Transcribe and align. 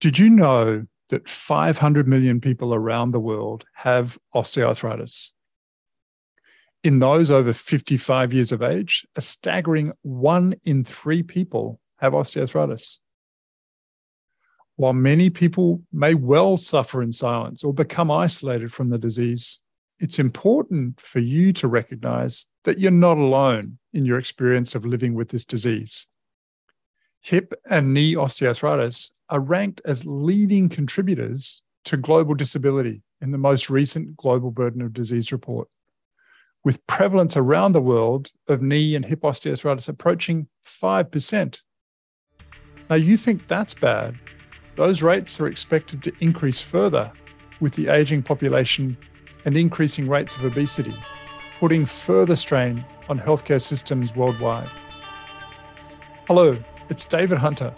Did 0.00 0.18
you 0.18 0.30
know 0.30 0.86
that 1.08 1.28
500 1.28 2.06
million 2.06 2.40
people 2.40 2.72
around 2.72 3.10
the 3.10 3.20
world 3.20 3.64
have 3.74 4.18
osteoarthritis? 4.34 5.30
In 6.84 7.00
those 7.00 7.30
over 7.30 7.52
55 7.52 8.32
years 8.32 8.52
of 8.52 8.62
age, 8.62 9.04
a 9.16 9.20
staggering 9.20 9.92
one 10.02 10.54
in 10.64 10.84
three 10.84 11.24
people 11.24 11.80
have 11.98 12.12
osteoarthritis. 12.12 12.98
While 14.76 14.92
many 14.92 15.28
people 15.28 15.82
may 15.92 16.14
well 16.14 16.56
suffer 16.56 17.02
in 17.02 17.10
silence 17.10 17.64
or 17.64 17.74
become 17.74 18.12
isolated 18.12 18.72
from 18.72 18.90
the 18.90 18.98
disease, 18.98 19.60
it's 19.98 20.20
important 20.20 21.00
for 21.00 21.18
you 21.18 21.52
to 21.54 21.66
recognize 21.66 22.46
that 22.62 22.78
you're 22.78 22.92
not 22.92 23.18
alone 23.18 23.78
in 23.92 24.04
your 24.04 24.20
experience 24.20 24.76
of 24.76 24.86
living 24.86 25.14
with 25.14 25.30
this 25.30 25.44
disease. 25.44 26.06
Hip 27.22 27.52
and 27.68 27.92
knee 27.92 28.14
osteoarthritis 28.14 29.14
are 29.28 29.40
ranked 29.40 29.80
as 29.84 30.06
leading 30.06 30.68
contributors 30.68 31.62
to 31.84 31.96
global 31.96 32.34
disability 32.34 33.02
in 33.20 33.30
the 33.30 33.38
most 33.38 33.68
recent 33.68 34.16
Global 34.16 34.50
Burden 34.50 34.82
of 34.82 34.92
Disease 34.92 35.32
report, 35.32 35.68
with 36.64 36.86
prevalence 36.86 37.36
around 37.36 37.72
the 37.72 37.80
world 37.80 38.30
of 38.46 38.62
knee 38.62 38.94
and 38.94 39.04
hip 39.04 39.22
osteoarthritis 39.22 39.88
approaching 39.88 40.48
5%. 40.64 41.62
Now, 42.88 42.96
you 42.96 43.16
think 43.16 43.48
that's 43.48 43.74
bad. 43.74 44.18
Those 44.76 45.02
rates 45.02 45.40
are 45.40 45.48
expected 45.48 46.02
to 46.04 46.12
increase 46.20 46.60
further 46.60 47.12
with 47.60 47.74
the 47.74 47.88
aging 47.88 48.22
population 48.22 48.96
and 49.44 49.56
increasing 49.56 50.08
rates 50.08 50.36
of 50.36 50.44
obesity, 50.44 50.94
putting 51.58 51.84
further 51.84 52.36
strain 52.36 52.84
on 53.08 53.18
healthcare 53.18 53.60
systems 53.60 54.14
worldwide. 54.14 54.70
Hello, 56.26 56.56
it's 56.88 57.04
David 57.04 57.36
Hunter, 57.36 57.74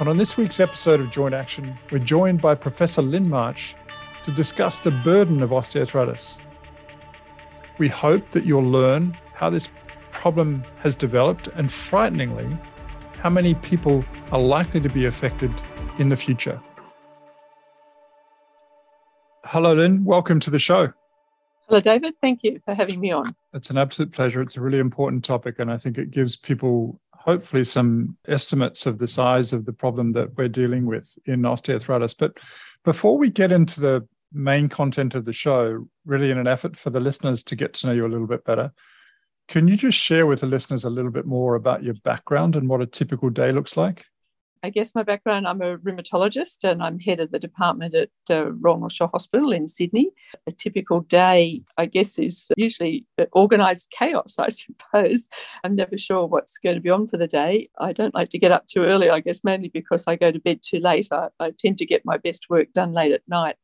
and 0.00 0.08
on 0.08 0.16
this 0.16 0.36
week's 0.36 0.58
episode 0.58 0.98
of 0.98 1.10
Joint 1.10 1.34
Action, 1.34 1.78
we're 1.92 1.98
joined 1.98 2.42
by 2.42 2.56
Professor 2.56 3.00
Lyn 3.00 3.28
March 3.28 3.76
to 4.24 4.32
discuss 4.32 4.78
the 4.78 4.90
burden 4.90 5.40
of 5.42 5.50
osteoarthritis. 5.50 6.40
We 7.78 7.86
hope 7.86 8.28
that 8.32 8.44
you'll 8.44 8.64
learn 8.64 9.16
how 9.34 9.50
this 9.50 9.68
problem 10.10 10.64
has 10.80 10.96
developed 10.96 11.46
and, 11.54 11.72
frighteningly, 11.72 12.58
how 13.18 13.30
many 13.30 13.54
people 13.54 14.04
are 14.32 14.40
likely 14.40 14.80
to 14.80 14.88
be 14.88 15.06
affected 15.06 15.52
in 15.98 16.08
the 16.08 16.16
future. 16.16 16.60
Hello, 19.44 19.74
Lyn. 19.74 20.04
Welcome 20.04 20.40
to 20.40 20.50
the 20.50 20.58
show. 20.58 20.92
Hello, 21.68 21.80
David. 21.80 22.14
Thank 22.20 22.42
you 22.42 22.58
for 22.58 22.74
having 22.74 22.98
me 22.98 23.12
on. 23.12 23.36
It's 23.54 23.70
an 23.70 23.78
absolute 23.78 24.10
pleasure. 24.10 24.42
It's 24.42 24.56
a 24.56 24.60
really 24.60 24.80
important 24.80 25.24
topic, 25.24 25.60
and 25.60 25.70
I 25.70 25.76
think 25.76 25.98
it 25.98 26.10
gives 26.10 26.34
people 26.34 26.98
hopefully 27.20 27.64
some 27.64 28.16
estimates 28.26 28.86
of 28.86 28.98
the 28.98 29.06
size 29.06 29.52
of 29.52 29.66
the 29.66 29.72
problem 29.72 30.12
that 30.12 30.36
we're 30.36 30.48
dealing 30.48 30.86
with 30.86 31.18
in 31.26 31.42
osteoarthritis. 31.42 32.16
But 32.18 32.38
before 32.82 33.18
we 33.18 33.28
get 33.28 33.52
into 33.52 33.80
the 33.80 34.08
main 34.32 34.68
content 34.68 35.14
of 35.14 35.26
the 35.26 35.32
show, 35.32 35.86
really 36.06 36.30
in 36.30 36.38
an 36.38 36.46
effort 36.46 36.76
for 36.76 36.88
the 36.88 37.00
listeners 37.00 37.42
to 37.44 37.56
get 37.56 37.74
to 37.74 37.86
know 37.86 37.92
you 37.92 38.06
a 38.06 38.08
little 38.08 38.26
bit 38.26 38.44
better, 38.44 38.72
can 39.48 39.68
you 39.68 39.76
just 39.76 39.98
share 39.98 40.26
with 40.26 40.40
the 40.40 40.46
listeners 40.46 40.84
a 40.84 40.90
little 40.90 41.10
bit 41.10 41.26
more 41.26 41.56
about 41.56 41.82
your 41.82 41.94
background 42.04 42.56
and 42.56 42.68
what 42.68 42.80
a 42.80 42.86
typical 42.86 43.28
day 43.28 43.52
looks 43.52 43.76
like? 43.76 44.06
I 44.62 44.68
guess 44.68 44.94
my 44.94 45.02
background, 45.02 45.48
I'm 45.48 45.62
a 45.62 45.78
rheumatologist 45.78 46.64
and 46.64 46.82
I'm 46.82 46.98
head 46.98 47.18
of 47.18 47.30
the 47.30 47.38
department 47.38 47.94
at 47.94 48.10
uh, 48.28 48.52
Royal 48.52 48.78
North 48.78 48.92
Shore 48.92 49.08
Hospital 49.10 49.52
in 49.52 49.66
Sydney. 49.66 50.10
A 50.46 50.52
typical 50.52 51.00
day, 51.00 51.62
I 51.78 51.86
guess, 51.86 52.18
is 52.18 52.48
usually 52.56 53.06
organised 53.34 53.90
chaos, 53.90 54.36
I 54.38 54.48
suppose. 54.50 55.28
I'm 55.64 55.76
never 55.76 55.96
sure 55.96 56.26
what's 56.26 56.58
going 56.58 56.74
to 56.74 56.82
be 56.82 56.90
on 56.90 57.06
for 57.06 57.16
the 57.16 57.26
day. 57.26 57.70
I 57.78 57.94
don't 57.94 58.14
like 58.14 58.28
to 58.30 58.38
get 58.38 58.52
up 58.52 58.66
too 58.66 58.84
early, 58.84 59.08
I 59.08 59.20
guess, 59.20 59.44
mainly 59.44 59.68
because 59.68 60.04
I 60.06 60.16
go 60.16 60.30
to 60.30 60.38
bed 60.38 60.60
too 60.62 60.78
late. 60.80 61.08
I, 61.10 61.28
I 61.40 61.52
tend 61.58 61.78
to 61.78 61.86
get 61.86 62.04
my 62.04 62.18
best 62.18 62.50
work 62.50 62.70
done 62.74 62.92
late 62.92 63.12
at 63.12 63.22
night. 63.28 63.56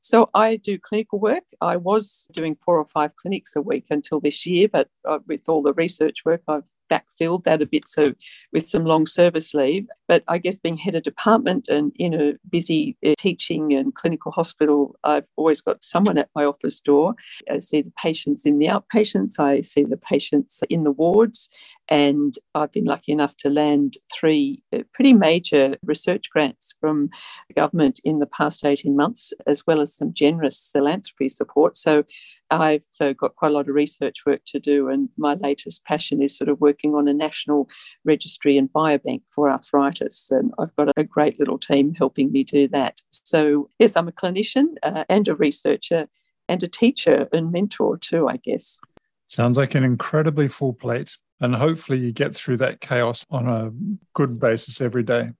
So 0.00 0.30
I 0.34 0.54
do 0.54 0.78
clinical 0.78 1.18
work. 1.18 1.42
I 1.60 1.76
was 1.76 2.28
doing 2.32 2.54
four 2.54 2.78
or 2.78 2.84
five 2.84 3.16
clinics 3.16 3.56
a 3.56 3.60
week 3.60 3.86
until 3.90 4.20
this 4.20 4.46
year, 4.46 4.68
but 4.68 4.88
uh, 5.04 5.18
with 5.26 5.48
all 5.48 5.62
the 5.62 5.72
research 5.72 6.24
work, 6.24 6.42
I've 6.46 6.68
backfilled 6.90 7.44
that 7.44 7.62
a 7.62 7.66
bit 7.66 7.86
so 7.86 8.12
with 8.52 8.66
some 8.66 8.84
long 8.84 9.06
service 9.06 9.54
leave 9.54 9.86
but 10.08 10.22
i 10.28 10.38
guess 10.38 10.58
being 10.58 10.76
head 10.76 10.94
of 10.94 11.02
department 11.02 11.68
and 11.68 11.92
in 11.96 12.14
a 12.14 12.32
busy 12.50 12.96
uh, 13.06 13.14
teaching 13.18 13.72
and 13.72 13.94
clinical 13.94 14.32
hospital 14.32 14.96
i've 15.04 15.26
always 15.36 15.60
got 15.60 15.82
someone 15.82 16.18
at 16.18 16.30
my 16.34 16.44
office 16.44 16.80
door 16.80 17.14
i 17.50 17.58
see 17.58 17.82
the 17.82 17.92
patients 17.96 18.46
in 18.46 18.58
the 18.58 18.66
outpatients 18.66 19.38
i 19.38 19.60
see 19.60 19.84
the 19.84 19.96
patients 19.96 20.62
in 20.70 20.84
the 20.84 20.90
wards 20.92 21.48
and 21.88 22.36
I've 22.54 22.72
been 22.72 22.84
lucky 22.84 23.12
enough 23.12 23.36
to 23.38 23.50
land 23.50 23.94
three 24.12 24.62
uh, 24.72 24.78
pretty 24.92 25.12
major 25.12 25.76
research 25.84 26.30
grants 26.30 26.74
from 26.80 27.10
the 27.48 27.54
government 27.54 28.00
in 28.04 28.18
the 28.18 28.26
past 28.26 28.64
18 28.64 28.96
months, 28.96 29.32
as 29.46 29.66
well 29.66 29.80
as 29.80 29.94
some 29.94 30.12
generous 30.12 30.70
philanthropy 30.72 31.28
support. 31.28 31.76
So 31.76 32.04
I've 32.50 32.82
uh, 33.00 33.12
got 33.12 33.36
quite 33.36 33.50
a 33.50 33.54
lot 33.54 33.68
of 33.68 33.74
research 33.74 34.24
work 34.24 34.42
to 34.46 34.60
do, 34.60 34.88
and 34.88 35.08
my 35.16 35.34
latest 35.34 35.84
passion 35.84 36.22
is 36.22 36.36
sort 36.36 36.48
of 36.48 36.60
working 36.60 36.94
on 36.94 37.08
a 37.08 37.14
national 37.14 37.68
registry 38.04 38.56
and 38.56 38.72
biobank 38.72 39.22
for 39.26 39.50
arthritis. 39.50 40.30
And 40.30 40.52
I've 40.58 40.74
got 40.76 40.92
a 40.96 41.04
great 41.04 41.38
little 41.38 41.58
team 41.58 41.94
helping 41.94 42.30
me 42.30 42.44
do 42.44 42.68
that. 42.68 43.00
So, 43.10 43.70
yes, 43.78 43.96
I'm 43.96 44.08
a 44.08 44.12
clinician 44.12 44.74
uh, 44.82 45.04
and 45.08 45.26
a 45.28 45.34
researcher 45.34 46.06
and 46.48 46.62
a 46.62 46.68
teacher 46.68 47.28
and 47.32 47.50
mentor 47.50 47.96
too, 47.96 48.28
I 48.28 48.36
guess. 48.36 48.78
Sounds 49.26 49.58
like 49.58 49.74
an 49.74 49.84
incredibly 49.84 50.48
full 50.48 50.72
plate. 50.72 51.16
And 51.40 51.54
hopefully, 51.54 51.98
you 51.98 52.12
get 52.12 52.34
through 52.34 52.58
that 52.58 52.80
chaos 52.80 53.24
on 53.30 53.48
a 53.48 53.70
good 54.14 54.40
basis 54.40 54.80
every 54.80 55.02
day. 55.02 55.30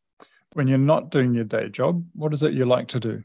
When 0.53 0.69
you're 0.69 0.79
not 0.79 1.11
doing 1.11 1.35
your 1.35 1.45
day 1.45 1.69
job, 1.69 2.05
what 2.15 2.35
is 2.35 2.43
it 2.43 2.53
you 2.53 2.67
like 2.67 2.89
to 2.89 3.01
do? 3.01 3.23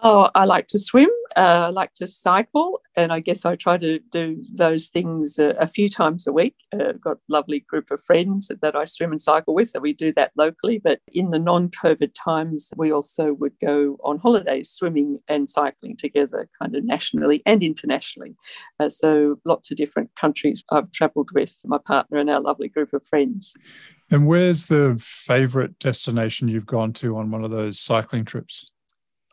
Oh, 0.00 0.30
I 0.34 0.44
like 0.44 0.68
to 0.68 0.78
swim. 0.78 1.08
Uh, 1.38 1.70
like 1.72 1.94
to 1.94 2.08
cycle, 2.08 2.80
and 2.96 3.12
I 3.12 3.20
guess 3.20 3.44
I 3.44 3.54
try 3.54 3.76
to 3.78 4.00
do 4.10 4.42
those 4.52 4.88
things 4.88 5.38
uh, 5.38 5.54
a 5.60 5.68
few 5.68 5.88
times 5.88 6.26
a 6.26 6.32
week. 6.32 6.56
Uh, 6.74 6.88
I've 6.88 7.00
got 7.00 7.18
a 7.18 7.20
lovely 7.28 7.60
group 7.60 7.92
of 7.92 8.02
friends 8.02 8.50
that 8.60 8.74
I 8.74 8.84
swim 8.84 9.12
and 9.12 9.20
cycle 9.20 9.54
with, 9.54 9.68
so 9.68 9.78
we 9.78 9.92
do 9.92 10.12
that 10.14 10.32
locally. 10.36 10.80
But 10.82 10.98
in 11.12 11.28
the 11.28 11.38
non-COVID 11.38 12.10
times, 12.12 12.72
we 12.76 12.90
also 12.90 13.34
would 13.34 13.52
go 13.60 13.98
on 14.02 14.18
holidays, 14.18 14.70
swimming 14.70 15.20
and 15.28 15.48
cycling 15.48 15.96
together, 15.96 16.48
kind 16.60 16.74
of 16.74 16.82
nationally 16.82 17.40
and 17.46 17.62
internationally. 17.62 18.34
Uh, 18.80 18.88
so 18.88 19.36
lots 19.44 19.70
of 19.70 19.76
different 19.76 20.10
countries 20.16 20.64
I've 20.72 20.90
travelled 20.90 21.30
with 21.34 21.56
my 21.64 21.78
partner 21.78 22.18
and 22.18 22.28
our 22.28 22.40
lovely 22.40 22.68
group 22.68 22.92
of 22.92 23.06
friends. 23.06 23.54
And 24.10 24.26
where's 24.26 24.66
the 24.66 24.96
favourite 25.00 25.78
destination 25.78 26.48
you've 26.48 26.66
gone 26.66 26.92
to 26.94 27.16
on 27.16 27.30
one 27.30 27.44
of 27.44 27.52
those 27.52 27.78
cycling 27.78 28.24
trips? 28.24 28.72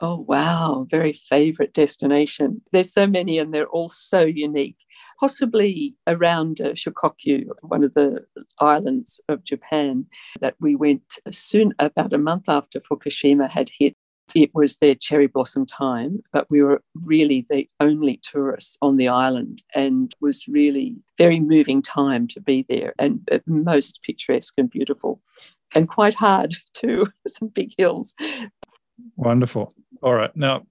Oh, 0.02 0.26
wow. 0.28 0.86
Very 0.90 1.14
favorite 1.14 1.74
destination. 1.74 2.62
There's 2.72 2.92
so 2.92 3.08
many 3.08 3.40
and 3.40 3.54
they're 3.54 3.68
all 3.68 3.88
so 3.88 4.22
unique. 4.22 4.78
Possibly 5.20 5.96
around 6.06 6.60
uh, 6.60 6.74
Shikoku, 6.74 7.46
one 7.62 7.84
of 7.84 7.94
the 7.94 8.26
islands 8.60 9.22
of 9.30 9.46
Japan, 9.46 10.06
that 10.42 10.56
we 10.60 10.76
went 10.76 11.20
soon, 11.32 11.74
about 11.80 12.12
a 12.12 12.18
month 12.18 12.50
after 12.50 12.82
Fukushima 12.82 13.50
had 13.50 13.70
hit. 13.80 13.96
It 14.34 14.50
was 14.54 14.80
their 14.80 14.96
cherry 14.96 15.28
blossom 15.28 15.66
time, 15.66 16.22
but 16.34 16.50
we 16.50 16.62
were 16.62 16.82
really 16.96 17.46
the 17.50 17.70
only 17.80 18.20
tourists 18.24 18.76
on 18.82 18.98
the 18.98 19.08
island 19.08 19.62
and 19.76 20.12
was 20.20 20.48
really 20.48 20.96
very 21.18 21.40
moving 21.40 21.82
time 21.82 22.28
to 22.30 22.42
be 22.42 22.66
there 22.68 22.96
and 22.98 23.22
uh, 23.32 23.38
most 23.46 24.00
picturesque 24.04 24.56
and 24.58 24.70
beautiful 24.70 25.22
and 25.76 25.88
quite 25.88 26.16
hard 26.16 26.56
too, 26.74 27.06
some 27.28 27.50
big 27.50 27.72
hills. 27.78 28.16
Wonderful. 29.16 29.74
All 30.06 30.14
right. 30.14 30.34
Now, 30.38 30.68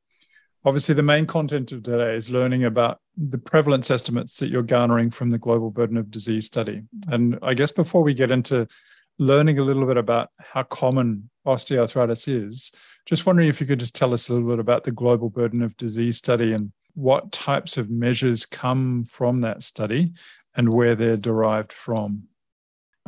obviously, 0.64 0.94
the 0.94 1.02
main 1.02 1.26
content 1.26 1.72
of 1.72 1.82
today 1.82 2.14
is 2.14 2.30
learning 2.30 2.62
about 2.64 3.00
the 3.16 3.36
prevalence 3.36 3.90
estimates 3.90 4.38
that 4.38 4.48
you're 4.48 4.62
garnering 4.62 5.10
from 5.10 5.30
the 5.30 5.38
Global 5.38 5.72
Burden 5.72 5.96
of 5.96 6.08
Disease 6.08 6.46
study. 6.46 6.84
And 7.08 7.36
I 7.42 7.54
guess 7.54 7.72
before 7.72 8.04
we 8.04 8.14
get 8.14 8.30
into 8.30 8.68
learning 9.18 9.58
a 9.58 9.64
little 9.64 9.86
bit 9.86 9.96
about 9.96 10.28
how 10.38 10.62
common 10.62 11.30
osteoarthritis 11.44 12.28
is, 12.28 12.70
just 13.06 13.26
wondering 13.26 13.48
if 13.48 13.60
you 13.60 13.66
could 13.66 13.80
just 13.80 13.96
tell 13.96 14.14
us 14.14 14.28
a 14.28 14.34
little 14.34 14.50
bit 14.50 14.60
about 14.60 14.84
the 14.84 14.92
Global 14.92 15.30
Burden 15.30 15.62
of 15.62 15.76
Disease 15.76 16.16
study 16.16 16.52
and 16.52 16.70
what 16.94 17.32
types 17.32 17.76
of 17.76 17.90
measures 17.90 18.46
come 18.46 19.04
from 19.04 19.40
that 19.40 19.64
study 19.64 20.12
and 20.54 20.72
where 20.72 20.94
they're 20.94 21.16
derived 21.16 21.72
from. 21.72 22.28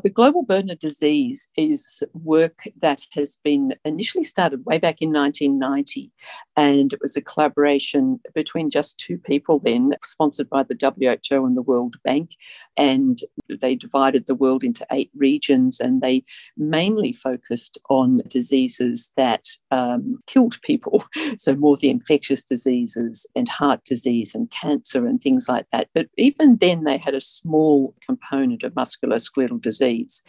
The 0.03 0.11
global 0.11 0.43
burden 0.43 0.71
of 0.71 0.79
disease 0.79 1.49
is 1.57 2.05
work 2.13 2.65
that 2.83 3.01
has 3.13 3.39
been 3.43 3.75
initially 3.87 4.25
started 4.25 4.67
way 4.67 4.77
back 4.77 5.01
in 5.01 5.11
1990, 5.11 6.13
and 6.55 6.93
it 6.93 7.01
was 7.01 7.17
a 7.17 7.23
collaboration 7.23 8.21
between 8.35 8.69
just 8.69 8.99
two 8.99 9.17
people 9.17 9.59
then, 9.59 9.95
sponsored 10.03 10.51
by 10.51 10.65
the 10.65 10.77
WHO 10.79 11.47
and 11.47 11.57
the 11.57 11.63
World 11.63 11.97
Bank. 12.05 12.33
And 12.77 13.19
they 13.49 13.75
divided 13.75 14.27
the 14.27 14.35
world 14.35 14.63
into 14.63 14.87
eight 14.93 15.11
regions, 15.17 15.81
and 15.81 16.03
they 16.03 16.25
mainly 16.59 17.15
focused 17.15 17.79
on 17.89 18.21
diseases 18.29 19.13
that 19.17 19.47
um, 19.71 20.19
killed 20.27 20.61
people. 20.63 21.05
So, 21.39 21.55
more 21.55 21.77
the 21.77 21.91
infectious 21.91 22.43
diseases 22.43 23.27
and 23.35 23.49
heart 23.49 23.85
disease 23.85 24.35
and 24.35 24.51
cancer 24.51 25.07
and 25.07 25.21
things 25.21 25.49
like 25.49 25.67
that. 25.73 25.89
But 25.95 26.07
even 26.17 26.57
then, 26.57 26.85
they 26.85 26.99
had 26.99 27.15
a 27.15 27.21
small 27.21 27.95
component 28.07 28.63
of 28.63 28.73
musculoskeletal 28.75 29.61
disease 29.61 29.86
disease. 29.87 30.23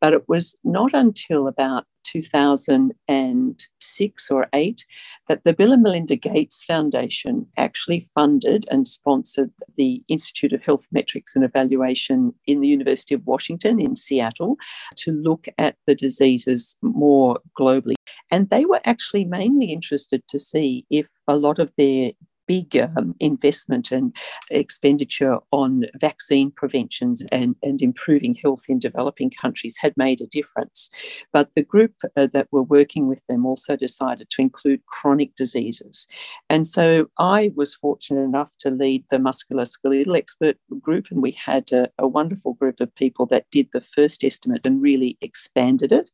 But 0.00 0.12
it 0.12 0.28
was 0.28 0.56
not 0.64 0.92
until 0.94 1.46
about 1.48 1.84
2006 2.04 4.30
or 4.30 4.46
8 4.54 4.86
that 5.28 5.44
the 5.44 5.52
Bill 5.52 5.72
and 5.72 5.82
Melinda 5.82 6.16
Gates 6.16 6.64
Foundation 6.64 7.46
actually 7.58 8.00
funded 8.00 8.64
and 8.70 8.86
sponsored 8.86 9.50
the 9.76 10.02
Institute 10.08 10.54
of 10.54 10.62
Health 10.62 10.86
Metrics 10.90 11.36
and 11.36 11.44
Evaluation 11.44 12.32
in 12.46 12.60
the 12.60 12.68
University 12.68 13.14
of 13.14 13.26
Washington 13.26 13.78
in 13.78 13.94
Seattle 13.94 14.56
to 14.96 15.12
look 15.12 15.48
at 15.58 15.76
the 15.86 15.94
diseases 15.94 16.78
more 16.80 17.38
globally. 17.58 17.96
And 18.30 18.48
they 18.48 18.64
were 18.64 18.80
actually 18.86 19.26
mainly 19.26 19.70
interested 19.70 20.22
to 20.28 20.38
see 20.38 20.86
if 20.88 21.10
a 21.26 21.36
lot 21.36 21.58
of 21.58 21.70
their 21.76 22.12
big 22.48 22.76
um, 22.76 23.14
investment 23.20 23.92
and 23.92 24.16
expenditure 24.50 25.36
on 25.52 25.84
vaccine 26.00 26.50
preventions 26.50 27.22
and, 27.30 27.54
and 27.62 27.80
improving 27.82 28.34
health 28.34 28.64
in 28.68 28.78
developing 28.78 29.30
countries 29.30 29.76
had 29.78 29.92
made 29.96 30.20
a 30.20 30.26
difference. 30.26 30.90
But 31.32 31.50
the 31.54 31.62
group 31.62 31.92
uh, 32.16 32.26
that 32.32 32.48
were 32.50 32.62
working 32.62 33.06
with 33.06 33.24
them 33.26 33.44
also 33.46 33.76
decided 33.76 34.30
to 34.30 34.42
include 34.42 34.84
chronic 34.86 35.36
diseases. 35.36 36.08
And 36.48 36.66
so 36.66 37.06
I 37.18 37.52
was 37.54 37.74
fortunate 37.74 38.22
enough 38.22 38.50
to 38.60 38.70
lead 38.70 39.04
the 39.10 39.18
musculoskeletal 39.18 40.16
expert 40.16 40.56
group, 40.80 41.06
and 41.10 41.22
we 41.22 41.32
had 41.32 41.70
a, 41.72 41.90
a 41.98 42.08
wonderful 42.08 42.54
group 42.54 42.80
of 42.80 42.94
people 42.94 43.26
that 43.26 43.50
did 43.50 43.68
the 43.72 43.82
first 43.82 44.24
estimate 44.24 44.64
and 44.64 44.80
really 44.80 45.18
expanded 45.20 45.92
it. 45.92 46.10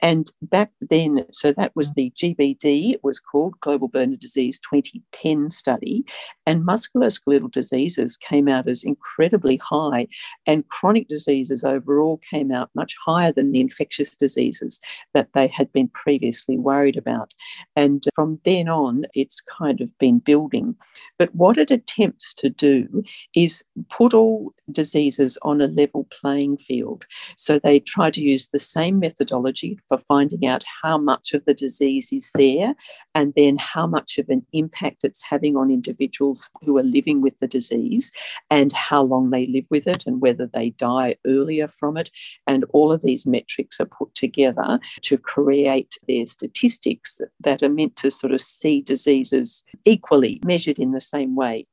And 0.00 0.26
back 0.42 0.72
then, 0.80 1.26
so 1.30 1.52
that 1.52 1.76
was 1.76 1.94
the 1.94 2.12
GBD, 2.16 2.94
it 2.94 3.04
was 3.04 3.20
called 3.20 3.54
Global 3.60 3.86
Burden 3.86 4.18
Disease 4.20 4.58
2010 4.60 5.50
study 5.50 5.75
study, 5.76 6.04
and 6.46 6.66
musculoskeletal 6.66 7.50
diseases 7.50 8.16
came 8.16 8.48
out 8.48 8.68
as 8.68 8.84
incredibly 8.84 9.56
high, 9.56 10.06
and 10.46 10.68
chronic 10.68 11.08
diseases 11.08 11.64
overall 11.64 12.20
came 12.30 12.52
out 12.52 12.70
much 12.74 12.94
higher 13.04 13.32
than 13.32 13.52
the 13.52 13.60
infectious 13.60 14.16
diseases 14.16 14.80
that 15.14 15.28
they 15.34 15.46
had 15.46 15.72
been 15.72 15.88
previously 15.88 16.56
worried 16.56 16.96
about. 16.96 17.32
And 17.74 18.04
from 18.14 18.40
then 18.44 18.68
on, 18.68 19.06
it's 19.14 19.40
kind 19.58 19.80
of 19.80 19.96
been 19.98 20.18
building. 20.18 20.74
But 21.18 21.34
what 21.34 21.58
it 21.58 21.70
attempts 21.70 22.34
to 22.34 22.48
do 22.48 23.02
is 23.34 23.64
put 23.90 24.14
all 24.14 24.52
diseases 24.70 25.38
on 25.42 25.60
a 25.60 25.66
level 25.66 26.06
playing 26.10 26.58
field. 26.58 27.04
So 27.36 27.58
they 27.58 27.80
try 27.80 28.10
to 28.10 28.20
use 28.20 28.48
the 28.48 28.58
same 28.58 28.98
methodology 28.98 29.78
for 29.88 29.98
finding 29.98 30.46
out 30.46 30.64
how 30.82 30.98
much 30.98 31.34
of 31.34 31.44
the 31.44 31.54
disease 31.54 32.12
is 32.12 32.30
there 32.34 32.74
and 33.14 33.32
then 33.36 33.56
how 33.58 33.86
much 33.86 34.18
of 34.18 34.28
an 34.28 34.44
impact 34.52 35.04
it's 35.04 35.22
having 35.22 35.56
on 35.56 35.65
on 35.66 35.72
individuals 35.72 36.50
who 36.64 36.78
are 36.78 36.82
living 36.82 37.20
with 37.20 37.38
the 37.38 37.48
disease 37.48 38.12
and 38.50 38.72
how 38.72 39.02
long 39.02 39.30
they 39.30 39.46
live 39.46 39.64
with 39.70 39.86
it 39.86 40.04
and 40.06 40.20
whether 40.20 40.46
they 40.46 40.70
die 40.70 41.16
earlier 41.26 41.66
from 41.68 41.96
it. 41.96 42.10
And 42.46 42.64
all 42.70 42.92
of 42.92 43.02
these 43.02 43.26
metrics 43.26 43.80
are 43.80 43.86
put 43.86 44.14
together 44.14 44.78
to 45.02 45.18
create 45.18 45.98
their 46.06 46.26
statistics 46.26 47.20
that 47.40 47.62
are 47.62 47.68
meant 47.68 47.96
to 47.96 48.10
sort 48.10 48.32
of 48.32 48.40
see 48.40 48.80
diseases 48.80 49.64
equally 49.84 50.40
measured 50.44 50.78
in 50.78 50.92
the 50.92 51.00
same 51.00 51.34
way. 51.34 51.66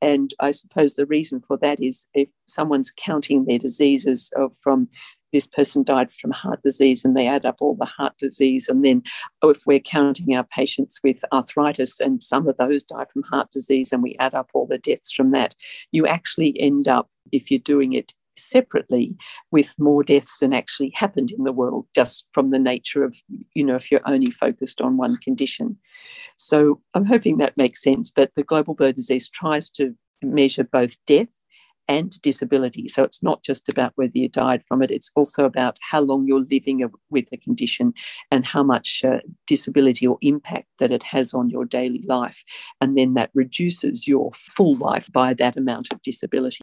And 0.00 0.32
I 0.40 0.52
suppose 0.52 0.94
the 0.94 1.06
reason 1.06 1.40
for 1.40 1.56
that 1.58 1.82
is 1.82 2.06
if 2.14 2.28
someone's 2.46 2.92
counting 2.96 3.44
their 3.44 3.58
diseases 3.58 4.32
from 4.62 4.88
this 5.32 5.46
person 5.46 5.82
died 5.82 6.10
from 6.10 6.30
heart 6.30 6.62
disease 6.62 7.04
and 7.04 7.16
they 7.16 7.26
add 7.26 7.46
up 7.46 7.56
all 7.60 7.74
the 7.74 7.84
heart 7.84 8.16
disease. 8.18 8.68
And 8.68 8.84
then, 8.84 9.02
oh, 9.42 9.50
if 9.50 9.62
we're 9.66 9.80
counting 9.80 10.34
our 10.34 10.44
patients 10.44 11.00
with 11.02 11.24
arthritis 11.32 12.00
and 12.00 12.22
some 12.22 12.48
of 12.48 12.56
those 12.56 12.82
die 12.82 13.06
from 13.12 13.22
heart 13.22 13.50
disease 13.50 13.92
and 13.92 14.02
we 14.02 14.16
add 14.18 14.34
up 14.34 14.50
all 14.54 14.66
the 14.66 14.78
deaths 14.78 15.12
from 15.12 15.30
that, 15.32 15.54
you 15.92 16.06
actually 16.06 16.58
end 16.58 16.88
up, 16.88 17.08
if 17.32 17.50
you're 17.50 17.60
doing 17.60 17.92
it 17.92 18.12
separately 18.36 19.14
with 19.50 19.74
more 19.78 20.02
deaths 20.02 20.38
than 20.38 20.52
actually 20.52 20.90
happened 20.94 21.30
in 21.30 21.44
the 21.44 21.52
world 21.52 21.86
just 21.94 22.26
from 22.32 22.50
the 22.50 22.58
nature 22.58 23.04
of 23.04 23.14
you 23.54 23.62
know 23.62 23.74
if 23.74 23.90
you're 23.90 24.08
only 24.08 24.30
focused 24.30 24.80
on 24.80 24.96
one 24.96 25.16
condition 25.18 25.76
so 26.36 26.80
i'm 26.94 27.04
hoping 27.04 27.36
that 27.36 27.56
makes 27.56 27.82
sense 27.82 28.10
but 28.10 28.30
the 28.36 28.42
global 28.42 28.72
burden 28.72 28.94
disease 28.94 29.28
tries 29.28 29.68
to 29.68 29.94
measure 30.22 30.64
both 30.64 30.96
death 31.06 31.40
and 31.90 32.22
disability. 32.22 32.86
So 32.86 33.02
it's 33.02 33.20
not 33.20 33.42
just 33.42 33.68
about 33.68 33.92
whether 33.96 34.16
you 34.16 34.28
died 34.28 34.62
from 34.62 34.80
it, 34.80 34.92
it's 34.92 35.10
also 35.16 35.44
about 35.44 35.76
how 35.80 36.00
long 36.00 36.24
you're 36.24 36.46
living 36.48 36.88
with 37.10 37.28
the 37.30 37.36
condition 37.36 37.92
and 38.30 38.46
how 38.46 38.62
much 38.62 39.02
uh, 39.04 39.18
disability 39.48 40.06
or 40.06 40.16
impact 40.22 40.68
that 40.78 40.92
it 40.92 41.02
has 41.02 41.34
on 41.34 41.50
your 41.50 41.64
daily 41.64 42.04
life. 42.06 42.44
And 42.80 42.96
then 42.96 43.14
that 43.14 43.30
reduces 43.34 44.06
your 44.06 44.30
full 44.30 44.76
life 44.76 45.10
by 45.12 45.34
that 45.34 45.56
amount 45.56 45.92
of 45.92 46.00
disability. 46.02 46.60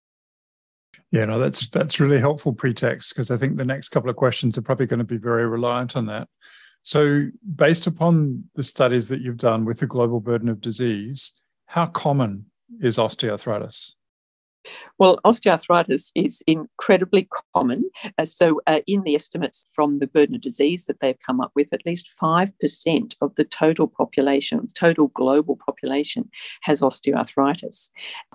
Yeah, 1.11 1.25
no, 1.25 1.39
that's 1.39 1.67
that's 1.69 1.99
really 1.99 2.19
helpful 2.19 2.53
pretext 2.53 3.13
because 3.13 3.29
I 3.29 3.37
think 3.37 3.57
the 3.57 3.65
next 3.65 3.89
couple 3.89 4.09
of 4.09 4.15
questions 4.15 4.57
are 4.57 4.61
probably 4.61 4.85
going 4.85 4.99
to 4.99 5.05
be 5.05 5.17
very 5.17 5.45
reliant 5.45 5.97
on 5.97 6.05
that. 6.05 6.29
So, 6.83 7.27
based 7.55 7.85
upon 7.85 8.45
the 8.55 8.63
studies 8.63 9.09
that 9.09 9.21
you've 9.21 9.37
done 9.37 9.65
with 9.65 9.79
the 9.79 9.87
global 9.87 10.21
burden 10.21 10.47
of 10.47 10.61
disease, 10.61 11.33
how 11.65 11.87
common 11.87 12.45
is 12.81 12.97
osteoarthritis? 12.97 13.93
Well, 14.97 15.19
osteoarthritis 15.25 16.11
is 16.15 16.41
incredibly 16.47 17.27
common. 17.55 17.89
Uh, 18.17 18.25
so, 18.25 18.61
uh, 18.67 18.79
in 18.87 19.03
the 19.03 19.15
estimates 19.15 19.65
from 19.73 19.97
the 19.97 20.07
burden 20.07 20.35
of 20.35 20.41
disease 20.41 20.85
that 20.85 20.99
they've 20.99 21.19
come 21.25 21.39
up 21.39 21.51
with, 21.55 21.73
at 21.73 21.85
least 21.85 22.09
5% 22.21 23.15
of 23.21 23.35
the 23.35 23.45
total 23.45 23.87
population, 23.87 24.65
total 24.75 25.07
global 25.09 25.55
population, 25.55 26.29
has 26.61 26.81
osteoarthritis. 26.81 27.91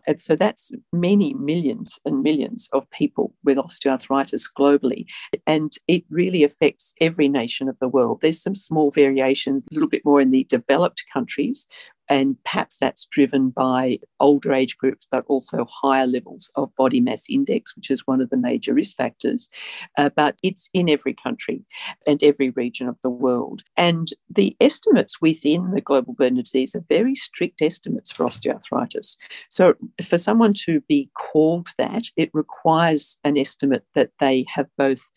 And 0.07 0.21
so, 0.21 0.37
that's 0.37 0.73
many 0.93 1.35
millions 1.35 1.99
and 2.05 2.23
millions 2.23 2.69
of 2.73 2.89
people 2.91 3.35
with 3.45 3.59
osteoarthritis 3.59 4.45
globally. 4.57 5.07
And 5.47 5.73
it 5.89 6.05
really 6.11 6.45
affects 6.45 6.95
every 7.01 7.29
nation 7.29 7.69
of 7.69 7.79
the 7.81 7.89
world. 7.89 8.21
There's 8.21 8.43
some 8.43 8.55
small 8.55 8.91
variations, 8.91 9.65
a 9.71 9.75
little 9.75 9.89
bit 9.89 10.05
more 10.05 10.21
in 10.21 10.31
the 10.31 10.45
developed 10.45 11.05
countries 11.13 11.67
And 12.09 12.37
perhaps 12.45 12.79
that's 12.79 13.07
driven 13.07 13.51
by 13.51 13.99
older 14.21 14.53
age 14.53 14.77
groups, 14.77 15.07
but 15.11 15.25
also 15.29 15.67
higher 15.71 16.07
levels 16.07 16.51
of 16.57 16.75
body 16.77 17.01
mass 17.01 17.25
index, 17.31 17.75
which 17.77 17.91
is 17.91 18.07
one 18.07 18.21
of 18.21 18.31
the 18.31 18.37
major 18.37 18.75
risk 18.75 18.97
factors. 18.97 19.49
Uh, 19.97 20.11
but 20.15 20.37
it's 20.43 20.69
in 20.75 20.89
every 20.89 21.15
country 21.15 21.65
and 22.07 22.23
every 22.23 22.51
region 22.51 22.89
of 22.89 22.97
the 23.03 23.11
world. 23.11 23.63
And 23.77 24.09
the 24.29 24.57
estimates 24.61 25.21
within 25.21 25.71
the 25.71 25.81
global 25.81 26.15
burden 26.15 26.39
of 26.39 26.45
disease 26.45 26.75
are 26.75 26.85
very 26.89 27.15
strict 27.15 27.63
estimates 27.63 28.13
for 28.13 28.27
osteoarthritis. 28.27 29.17
So 29.49 29.75
for 30.03 30.19
someone 30.19 30.53
to 30.65 30.81
be 30.83 31.11
called 31.15 31.69
that, 31.79 32.05
it 32.17 32.31
requires 32.33 33.19
an 33.25 33.37
estimate 33.39 33.85
that 33.95 34.11
they 34.19 34.45
have 34.49 34.67
both 34.77 35.09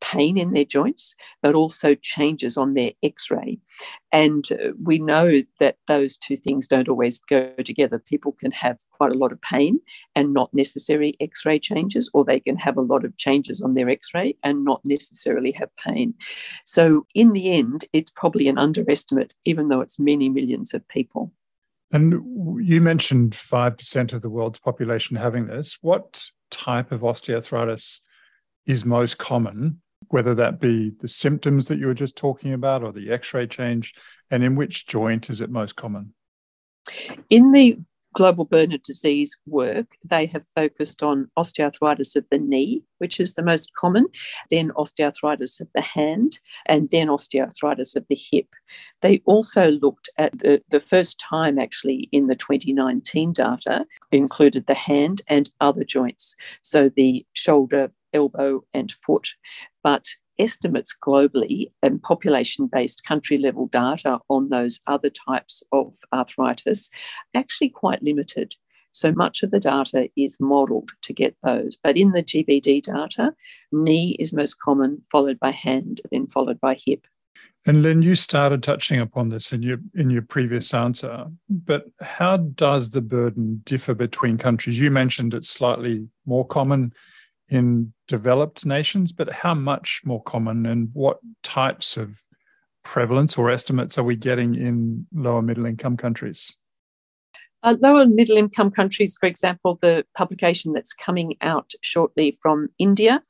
pain 0.00 0.38
in 0.38 0.52
their 0.52 0.64
joints, 0.64 1.14
but 1.42 1.54
also 1.54 1.94
changes 1.94 2.56
on 2.56 2.74
their 2.74 2.92
x 3.02 3.30
ray. 3.30 3.58
And 4.10 4.44
uh, 4.52 4.72
we 4.82 4.98
know 4.98 5.40
that 5.58 5.76
those 5.86 6.18
two 6.18 6.36
things 6.36 6.66
don't 6.66 6.88
always 6.88 7.20
go 7.20 7.52
together. 7.64 7.98
People 7.98 8.32
can 8.32 8.52
have 8.52 8.78
quite 8.90 9.12
a 9.12 9.18
lot 9.18 9.32
of 9.32 9.40
pain 9.40 9.80
and 10.14 10.32
not 10.34 10.52
necessary 10.52 11.16
x 11.20 11.46
ray 11.46 11.58
changes, 11.58 12.10
or 12.12 12.24
they 12.24 12.40
can 12.40 12.56
have 12.56 12.76
a 12.76 12.82
lot 12.82 13.04
of 13.04 13.16
changes 13.16 13.60
on 13.60 13.74
their 13.74 13.88
x 13.88 14.12
ray 14.14 14.36
and 14.42 14.64
not 14.64 14.80
necessarily 14.84 15.52
have 15.52 15.74
pain. 15.76 16.14
So, 16.64 17.06
in 17.14 17.32
the 17.32 17.52
end, 17.52 17.84
it's 17.92 18.10
probably 18.10 18.48
an 18.48 18.58
underestimate, 18.58 19.34
even 19.44 19.68
though 19.68 19.80
it's 19.80 19.98
many 19.98 20.28
millions 20.28 20.74
of 20.74 20.86
people. 20.88 21.32
And 21.92 22.14
you 22.64 22.80
mentioned 22.80 23.32
5% 23.32 24.12
of 24.14 24.22
the 24.22 24.30
world's 24.30 24.58
population 24.58 25.16
having 25.16 25.46
this. 25.46 25.78
What 25.82 26.30
type 26.50 26.90
of 26.90 27.02
osteoarthritis 27.02 28.00
is 28.66 28.84
most 28.84 29.18
common, 29.18 29.80
whether 30.08 30.34
that 30.34 30.60
be 30.60 30.90
the 31.00 31.08
symptoms 31.08 31.68
that 31.68 31.78
you 31.78 31.86
were 31.86 31.94
just 31.94 32.16
talking 32.16 32.52
about 32.52 32.82
or 32.82 32.92
the 32.92 33.10
x 33.10 33.32
ray 33.34 33.46
change, 33.46 33.94
and 34.30 34.42
in 34.42 34.56
which 34.56 34.86
joint 34.86 35.30
is 35.30 35.40
it 35.40 35.50
most 35.50 35.76
common? 35.76 36.14
In 37.30 37.52
the 37.52 37.78
global 38.12 38.44
burden 38.44 38.74
of 38.74 38.82
disease 38.82 39.36
work, 39.46 39.86
they 40.04 40.26
have 40.26 40.46
focused 40.54 41.02
on 41.02 41.30
osteoarthritis 41.38 42.14
of 42.16 42.24
the 42.30 42.38
knee, 42.38 42.82
which 42.98 43.18
is 43.18 43.34
the 43.34 43.42
most 43.42 43.72
common, 43.74 44.06
then 44.50 44.70
osteoarthritis 44.70 45.60
of 45.60 45.68
the 45.74 45.80
hand, 45.80 46.38
and 46.66 46.88
then 46.90 47.08
osteoarthritis 47.08 47.96
of 47.96 48.04
the 48.08 48.18
hip. 48.30 48.48
They 49.00 49.22
also 49.24 49.70
looked 49.70 50.10
at 50.18 50.38
the, 50.38 50.62
the 50.70 50.80
first 50.80 51.18
time, 51.18 51.58
actually, 51.58 52.08
in 52.12 52.26
the 52.26 52.36
2019 52.36 53.32
data, 53.32 53.86
included 54.10 54.66
the 54.66 54.74
hand 54.74 55.22
and 55.28 55.50
other 55.60 55.84
joints. 55.84 56.36
So 56.62 56.90
the 56.94 57.26
shoulder, 57.32 57.90
elbow, 58.12 58.62
and 58.74 58.92
foot. 58.92 59.28
But 59.82 60.06
estimates 60.38 60.96
globally 61.06 61.72
and 61.82 62.02
population 62.02 62.68
based 62.70 63.04
country 63.04 63.38
level 63.38 63.66
data 63.66 64.18
on 64.28 64.48
those 64.48 64.80
other 64.86 65.10
types 65.10 65.62
of 65.72 65.94
arthritis 66.12 66.90
actually 67.34 67.68
quite 67.68 68.02
limited. 68.02 68.54
So 68.92 69.12
much 69.12 69.42
of 69.42 69.50
the 69.50 69.60
data 69.60 70.08
is 70.16 70.36
modelled 70.38 70.90
to 71.02 71.12
get 71.12 71.36
those. 71.42 71.78
But 71.82 71.96
in 71.96 72.12
the 72.12 72.22
GBD 72.22 72.82
data, 72.82 73.34
knee 73.72 74.16
is 74.18 74.32
most 74.32 74.58
common, 74.60 75.02
followed 75.10 75.40
by 75.40 75.50
hand, 75.50 76.02
then 76.10 76.26
followed 76.26 76.60
by 76.60 76.76
hip. 76.84 77.06
And 77.66 77.82
Lyn, 77.82 78.02
you 78.02 78.14
started 78.14 78.62
touching 78.62 79.00
upon 79.00 79.30
this 79.30 79.52
in 79.52 79.62
your 79.62 79.78
in 79.94 80.10
your 80.10 80.22
previous 80.22 80.74
answer, 80.74 81.26
but 81.48 81.86
how 82.00 82.36
does 82.36 82.90
the 82.90 83.00
burden 83.00 83.62
differ 83.64 83.94
between 83.94 84.36
countries? 84.36 84.80
You 84.80 84.90
mentioned 84.90 85.32
it's 85.32 85.48
slightly 85.48 86.08
more 86.26 86.46
common 86.46 86.92
in 87.48 87.92
developed 88.08 88.64
nations, 88.66 89.12
but 89.12 89.30
how 89.30 89.54
much 89.54 90.02
more 90.04 90.22
common 90.22 90.66
and 90.66 90.90
what 90.92 91.18
types 91.42 91.96
of 91.96 92.20
prevalence 92.82 93.38
or 93.38 93.50
estimates 93.50 93.98
are 93.98 94.04
we 94.04 94.16
getting 94.16 94.54
in 94.54 95.06
lower 95.12 95.42
middle 95.42 95.66
income 95.66 95.96
countries? 95.96 96.54
Uh, 97.64 97.76
lower 97.80 98.06
middle 98.06 98.36
income 98.36 98.70
countries, 98.70 99.16
for 99.18 99.26
example, 99.26 99.78
the 99.80 100.04
publication 100.16 100.72
that's 100.72 100.92
coming 100.92 101.36
out 101.42 101.70
shortly 101.80 102.36
from 102.42 102.68
India, 102.78 103.22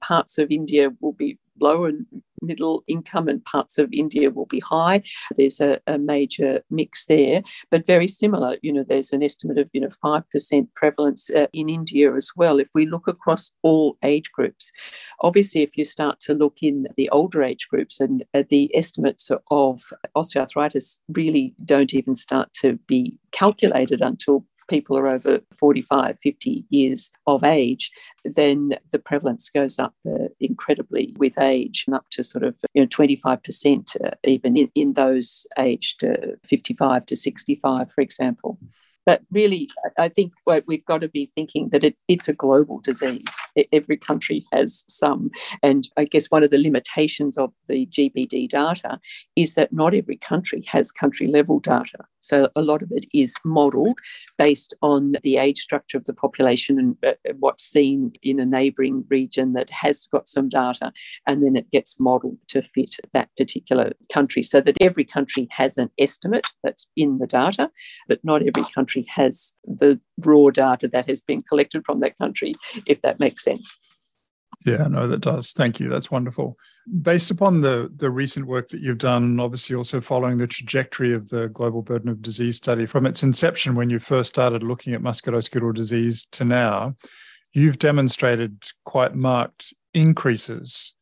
parts 0.00 0.38
of 0.38 0.52
India 0.52 0.90
will 1.00 1.12
be 1.12 1.38
low 1.60 1.84
and 1.84 2.06
middle 2.42 2.82
income 2.86 3.28
and 3.28 3.44
parts 3.44 3.78
of 3.78 3.92
India 3.92 4.30
will 4.30 4.46
be 4.46 4.60
high. 4.60 5.02
There's 5.36 5.60
a, 5.60 5.80
a, 5.86 5.98
major 5.98 6.62
mix 6.70 7.06
there, 7.06 7.42
but 7.70 7.86
very 7.86 8.08
similar. 8.08 8.56
You 8.62 8.72
know, 8.72 8.84
there's 8.86 9.12
an 9.12 9.22
estimate 9.22 9.58
of, 9.58 9.70
you 9.72 9.80
know, 9.80 9.90
5% 10.02 10.68
prevalence 10.74 11.30
uh, 11.30 11.46
in 11.52 11.68
India 11.68 12.14
as 12.14 12.30
well. 12.36 12.58
If 12.58 12.68
we 12.74 12.86
look 12.86 13.06
across 13.06 13.52
all 13.62 13.96
age 14.02 14.30
groups, 14.32 14.72
obviously, 15.20 15.62
if 15.62 15.76
you 15.76 15.84
start 15.84 16.20
to 16.20 16.34
look 16.34 16.58
in 16.62 16.86
the 16.96 17.08
older 17.10 17.42
age 17.42 17.68
groups 17.68 18.00
and 18.00 18.24
uh, 18.34 18.42
the 18.48 18.74
estimates 18.74 19.30
of 19.50 19.82
osteoarthritis 20.16 20.98
really 21.08 21.54
don't 21.64 21.94
even 21.94 22.14
start 22.14 22.52
to 22.54 22.78
be 22.86 23.14
calculated 23.32 24.00
until 24.00 24.44
people 24.70 24.96
are 24.96 25.08
over 25.08 25.40
45, 25.58 26.18
50 26.20 26.64
years 26.70 27.10
of 27.26 27.44
age, 27.44 27.90
then 28.24 28.76
the 28.92 28.98
prevalence 28.98 29.50
goes 29.50 29.78
up 29.78 29.94
uh, 30.08 30.28
incredibly 30.38 31.14
with 31.18 31.38
age 31.38 31.84
and 31.86 31.96
up 31.96 32.06
to 32.12 32.24
sort 32.24 32.44
of 32.44 32.56
you 32.72 32.80
know 32.80 32.88
25% 32.88 33.96
uh, 34.04 34.10
even 34.24 34.56
in, 34.56 34.70
in 34.74 34.94
those 34.94 35.46
aged 35.58 36.04
uh, 36.04 36.36
55 36.46 37.04
to 37.06 37.16
65, 37.16 37.90
for 37.92 38.00
example. 38.00 38.58
But 39.06 39.22
really, 39.32 39.68
I 39.98 40.08
think 40.08 40.32
we've 40.66 40.84
got 40.84 41.00
to 41.00 41.08
be 41.08 41.26
thinking 41.26 41.70
that 41.70 41.84
it, 41.84 41.96
it's 42.06 42.28
a 42.28 42.34
global 42.34 42.80
disease. 42.80 43.34
Every 43.72 43.96
country 43.96 44.44
has 44.52 44.84
some. 44.88 45.30
And 45.62 45.88
I 45.96 46.04
guess 46.04 46.26
one 46.26 46.44
of 46.44 46.50
the 46.50 46.62
limitations 46.62 47.38
of 47.38 47.52
the 47.66 47.86
GBD 47.86 48.48
data 48.48 49.00
is 49.36 49.54
that 49.54 49.72
not 49.72 49.94
every 49.94 50.16
country 50.16 50.62
has 50.68 50.92
country 50.92 51.26
level 51.26 51.60
data. 51.60 52.04
So 52.20 52.48
a 52.56 52.62
lot 52.62 52.82
of 52.82 52.90
it 52.92 53.06
is 53.12 53.34
modelled 53.44 53.98
based 54.38 54.74
on 54.82 55.14
the 55.22 55.36
age 55.36 55.58
structure 55.58 55.98
of 55.98 56.04
the 56.04 56.14
population 56.14 56.78
and 56.78 56.96
uh, 57.04 57.32
what's 57.38 57.64
seen 57.64 58.12
in 58.22 58.40
a 58.40 58.46
neighbouring 58.46 59.04
region 59.08 59.52
that 59.54 59.70
has 59.70 60.06
got 60.12 60.28
some 60.28 60.48
data. 60.48 60.92
And 61.26 61.42
then 61.42 61.56
it 61.56 61.70
gets 61.70 61.98
modelled 61.98 62.38
to 62.48 62.62
fit 62.62 62.96
that 63.12 63.28
particular 63.36 63.92
country 64.12 64.42
so 64.42 64.60
that 64.60 64.76
every 64.80 65.04
country 65.04 65.48
has 65.50 65.78
an 65.78 65.90
estimate 65.98 66.46
that's 66.62 66.88
in 66.96 67.16
the 67.16 67.26
data, 67.26 67.70
but 68.08 68.20
not 68.22 68.42
every 68.42 68.70
country 68.74 69.04
has 69.08 69.52
the 69.64 70.00
raw 70.18 70.50
data 70.50 70.88
that 70.88 71.08
has 71.08 71.20
been 71.20 71.42
collected 71.42 71.84
from 71.84 72.00
that 72.00 72.18
country, 72.18 72.52
if 72.86 73.00
that 73.02 73.20
makes 73.20 73.44
sense. 73.44 73.76
Yeah, 74.66 74.86
no, 74.88 75.06
that 75.06 75.20
does. 75.20 75.52
Thank 75.52 75.80
you. 75.80 75.88
That's 75.88 76.10
wonderful. 76.10 76.56
Based 77.02 77.30
upon 77.30 77.60
the 77.60 77.90
the 77.94 78.10
recent 78.10 78.46
work 78.46 78.68
that 78.68 78.80
you've 78.80 78.98
done, 78.98 79.38
obviously 79.38 79.76
also 79.76 80.00
following 80.00 80.38
the 80.38 80.46
trajectory 80.46 81.12
of 81.12 81.28
the 81.28 81.48
global 81.48 81.82
burden 81.82 82.08
of 82.08 82.22
disease 82.22 82.56
study 82.56 82.86
from 82.86 83.06
its 83.06 83.22
inception 83.22 83.74
when 83.74 83.90
you 83.90 83.98
first 83.98 84.30
started 84.30 84.62
looking 84.62 84.94
at 84.94 85.02
musculoskeletal 85.02 85.74
disease 85.74 86.26
to 86.32 86.44
now, 86.44 86.96
you've 87.52 87.78
demonstrated 87.78 88.66
quite 88.84 89.14
marked 89.14 89.74
increases 89.94 90.94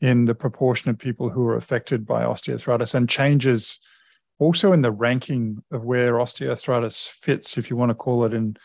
in 0.00 0.26
the 0.26 0.34
proportion 0.34 0.90
of 0.90 0.98
people 0.98 1.30
who 1.30 1.46
are 1.46 1.56
affected 1.56 2.06
by 2.06 2.22
osteoarthritis 2.22 2.94
and 2.94 3.08
changes 3.08 3.80
also 4.38 4.72
in 4.72 4.82
the 4.82 4.90
ranking 4.90 5.62
of 5.70 5.84
where 5.84 6.14
osteoarthritis 6.14 7.08
fits, 7.08 7.56
if 7.56 7.70
you 7.70 7.76
want 7.76 7.90
to 7.90 7.94
call 7.94 8.24
it, 8.24 8.34
in 8.34 8.56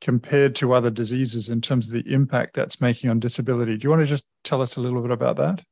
compared 0.00 0.52
to 0.56 0.72
other 0.72 0.90
diseases 0.90 1.48
in 1.48 1.60
terms 1.60 1.86
of 1.86 1.92
the 1.92 2.12
impact 2.12 2.54
that's 2.54 2.80
making 2.80 3.08
on 3.08 3.20
disability. 3.20 3.76
Do 3.76 3.86
you 3.86 3.90
want 3.90 4.02
to 4.02 4.06
just 4.06 4.26
tell 4.42 4.60
us 4.60 4.76
a 4.76 4.80
little 4.80 5.00
bit 5.00 5.12
about 5.12 5.36
that? 5.36 5.62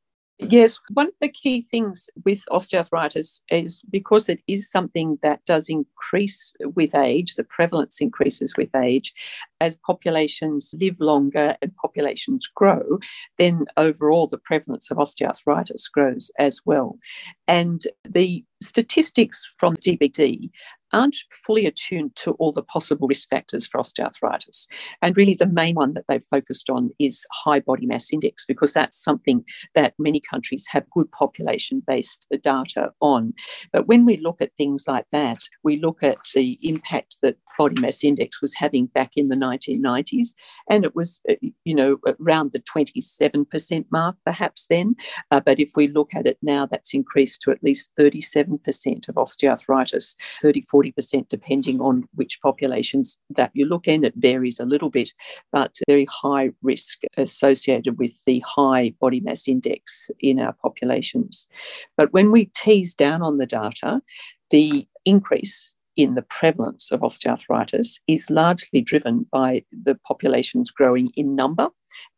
Yes, 0.49 0.79
one 0.93 1.07
of 1.07 1.13
the 1.21 1.29
key 1.29 1.61
things 1.61 2.09
with 2.25 2.43
osteoarthritis 2.49 3.41
is 3.49 3.83
because 3.91 4.27
it 4.27 4.39
is 4.47 4.71
something 4.71 5.19
that 5.21 5.45
does 5.45 5.69
increase 5.69 6.55
with 6.75 6.95
age, 6.95 7.35
the 7.35 7.43
prevalence 7.43 8.01
increases 8.01 8.55
with 8.57 8.73
age. 8.75 9.13
As 9.59 9.77
populations 9.85 10.73
live 10.79 10.99
longer 10.99 11.55
and 11.61 11.75
populations 11.75 12.47
grow, 12.47 12.97
then 13.37 13.65
overall 13.77 14.25
the 14.25 14.39
prevalence 14.39 14.89
of 14.89 14.97
osteoarthritis 14.97 15.83
grows 15.93 16.31
as 16.39 16.59
well. 16.65 16.97
And 17.47 17.81
the 18.03 18.43
statistics 18.63 19.47
from 19.59 19.75
GBD 19.75 20.49
aren't 20.93 21.17
fully 21.45 21.65
attuned 21.65 22.15
to 22.17 22.31
all 22.33 22.51
the 22.51 22.63
possible 22.63 23.07
risk 23.07 23.29
factors 23.29 23.67
for 23.67 23.79
osteoarthritis. 23.79 24.67
And 25.01 25.15
really, 25.15 25.35
the 25.35 25.47
main 25.47 25.75
one 25.75 25.93
that 25.93 26.05
they've 26.07 26.23
focused 26.23 26.69
on 26.69 26.91
is 26.99 27.25
high 27.31 27.59
body 27.59 27.85
mass 27.85 28.11
index, 28.11 28.45
because 28.45 28.73
that's 28.73 29.01
something 29.01 29.43
that 29.75 29.93
many 29.97 30.19
countries 30.19 30.65
have 30.69 30.89
good 30.89 31.11
population 31.11 31.83
based 31.85 32.25
data 32.43 32.91
on. 33.01 33.33
But 33.71 33.87
when 33.87 34.05
we 34.05 34.17
look 34.17 34.41
at 34.41 34.55
things 34.55 34.85
like 34.87 35.05
that, 35.11 35.39
we 35.63 35.77
look 35.77 36.03
at 36.03 36.17
the 36.33 36.57
impact 36.61 37.17
that 37.21 37.37
body 37.57 37.79
mass 37.79 38.03
index 38.03 38.41
was 38.41 38.55
having 38.55 38.87
back 38.87 39.11
in 39.15 39.27
the 39.27 39.35
1990s, 39.35 40.29
and 40.69 40.83
it 40.85 40.95
was, 40.95 41.21
uh, 41.29 41.35
you 41.63 41.75
know, 41.75 41.97
around 42.19 42.51
the 42.51 42.59
27% 42.59 43.85
mark 43.91 44.15
perhaps 44.25 44.67
then. 44.67 44.95
Uh, 45.31 45.39
but 45.39 45.59
if 45.59 45.71
we 45.75 45.87
look 45.87 46.13
at 46.13 46.27
it 46.27 46.37
now, 46.41 46.65
that's 46.65 46.93
increased 46.93 47.41
to 47.41 47.51
at 47.51 47.63
least 47.63 47.91
37% 47.99 49.09
of 49.09 49.15
osteoarthritis, 49.15 50.15
34 50.41 50.80
40% 50.81 51.27
depending 51.29 51.79
on 51.81 52.07
which 52.15 52.41
populations 52.41 53.17
that 53.29 53.51
you 53.53 53.65
look 53.65 53.87
in. 53.87 54.03
It 54.03 54.13
varies 54.15 54.59
a 54.59 54.65
little 54.65 54.89
bit, 54.89 55.11
but 55.51 55.77
very 55.87 56.05
high 56.05 56.51
risk 56.61 56.99
associated 57.17 57.97
with 57.97 58.23
the 58.25 58.43
high 58.45 58.93
body 58.99 59.19
mass 59.19 59.47
index 59.47 60.09
in 60.19 60.39
our 60.39 60.53
populations. 60.53 61.47
But 61.97 62.13
when 62.13 62.31
we 62.31 62.45
tease 62.55 62.95
down 62.95 63.21
on 63.21 63.37
the 63.37 63.45
data, 63.45 64.01
the 64.49 64.87
increase 65.05 65.73
in 65.97 66.15
the 66.15 66.21
prevalence 66.21 66.91
of 66.91 67.01
osteoarthritis 67.01 67.99
is 68.07 68.29
largely 68.29 68.81
driven 68.81 69.25
by 69.31 69.63
the 69.71 69.95
populations 70.07 70.71
growing 70.71 71.11
in 71.15 71.35
number 71.35 71.67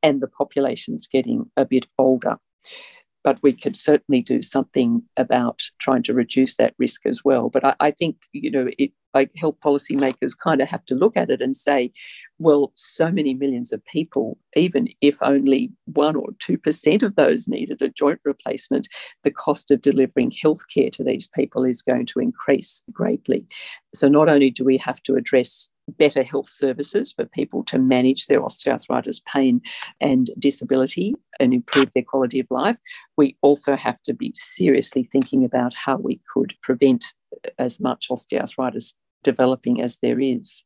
and 0.03 0.21
the 0.21 0.27
populations 0.27 1.07
getting 1.07 1.49
a 1.57 1.65
bit 1.65 1.87
older 1.97 2.37
but 3.23 3.41
we 3.41 3.53
could 3.53 3.75
certainly 3.75 4.21
do 4.21 4.41
something 4.41 5.03
about 5.17 5.61
trying 5.79 6.03
to 6.03 6.13
reduce 6.13 6.57
that 6.57 6.73
risk 6.77 7.05
as 7.05 7.23
well. 7.23 7.49
But 7.49 7.63
I, 7.63 7.75
I 7.79 7.91
think, 7.91 8.17
you 8.33 8.51
know, 8.51 8.69
it, 8.77 8.91
like 9.13 9.31
health 9.37 9.55
policymakers 9.63 10.37
kind 10.37 10.61
of 10.61 10.69
have 10.69 10.85
to 10.85 10.95
look 10.95 11.15
at 11.15 11.29
it 11.29 11.41
and 11.41 11.55
say, 11.55 11.91
well, 12.39 12.71
so 12.75 13.11
many 13.11 13.33
millions 13.33 13.71
of 13.71 13.83
people, 13.85 14.37
even 14.55 14.87
if 15.01 15.21
only 15.21 15.71
one 15.85 16.15
or 16.15 16.29
2% 16.39 17.03
of 17.03 17.15
those 17.15 17.47
needed 17.47 17.81
a 17.81 17.89
joint 17.89 18.19
replacement, 18.25 18.87
the 19.23 19.31
cost 19.31 19.71
of 19.71 19.81
delivering 19.81 20.31
healthcare 20.31 20.91
to 20.91 21.03
these 21.03 21.27
people 21.27 21.63
is 21.63 21.81
going 21.81 22.05
to 22.07 22.19
increase 22.19 22.81
greatly. 22.91 23.45
So 23.93 24.07
not 24.07 24.29
only 24.29 24.49
do 24.49 24.63
we 24.63 24.77
have 24.77 25.01
to 25.03 25.15
address 25.15 25.69
better 25.87 26.23
health 26.23 26.49
services 26.49 27.11
for 27.11 27.25
people 27.25 27.63
to 27.65 27.77
manage 27.77 28.27
their 28.27 28.41
osteoarthritis 28.41 29.23
pain 29.25 29.61
and 29.99 30.29
disability 30.39 31.13
and 31.39 31.53
improve 31.53 31.91
their 31.93 32.03
quality 32.03 32.39
of 32.39 32.47
life, 32.49 32.79
we 33.17 33.37
also 33.41 33.75
have 33.75 34.01
to 34.03 34.13
be 34.13 34.31
seriously 34.35 35.07
thinking 35.11 35.43
about 35.43 35.73
how 35.73 35.97
we 35.97 36.19
could 36.33 36.53
prevent 36.61 37.05
as 37.59 37.79
much 37.79 38.07
osteoarthritis 38.09 38.93
developing 39.23 39.81
as 39.81 39.97
there 39.99 40.19
is. 40.19 40.63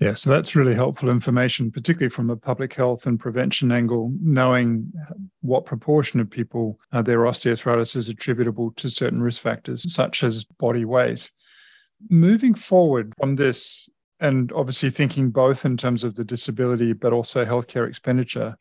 Yeah, 0.00 0.14
so 0.14 0.30
that's 0.30 0.54
really 0.54 0.74
helpful 0.74 1.08
information, 1.08 1.72
particularly 1.72 2.10
from 2.10 2.30
a 2.30 2.36
public 2.36 2.72
health 2.74 3.06
and 3.06 3.18
prevention 3.18 3.72
angle, 3.72 4.12
knowing 4.20 4.92
what 5.40 5.66
proportion 5.66 6.20
of 6.20 6.30
people 6.30 6.78
uh, 6.92 7.02
their 7.02 7.18
osteoarthritis 7.20 7.96
is 7.96 8.08
attributable 8.08 8.70
to 8.76 8.90
certain 8.90 9.20
risk 9.20 9.40
factors, 9.40 9.92
such 9.92 10.22
as 10.22 10.44
body 10.44 10.84
weight. 10.84 11.32
Moving 12.08 12.54
forward 12.54 13.12
from 13.18 13.34
this, 13.34 13.88
and 14.20 14.52
obviously 14.52 14.90
thinking 14.90 15.30
both 15.30 15.64
in 15.64 15.76
terms 15.76 16.04
of 16.04 16.14
the 16.14 16.24
disability 16.24 16.92
but 16.92 17.12
also 17.12 17.44
healthcare 17.44 17.88
expenditure, 17.88 18.56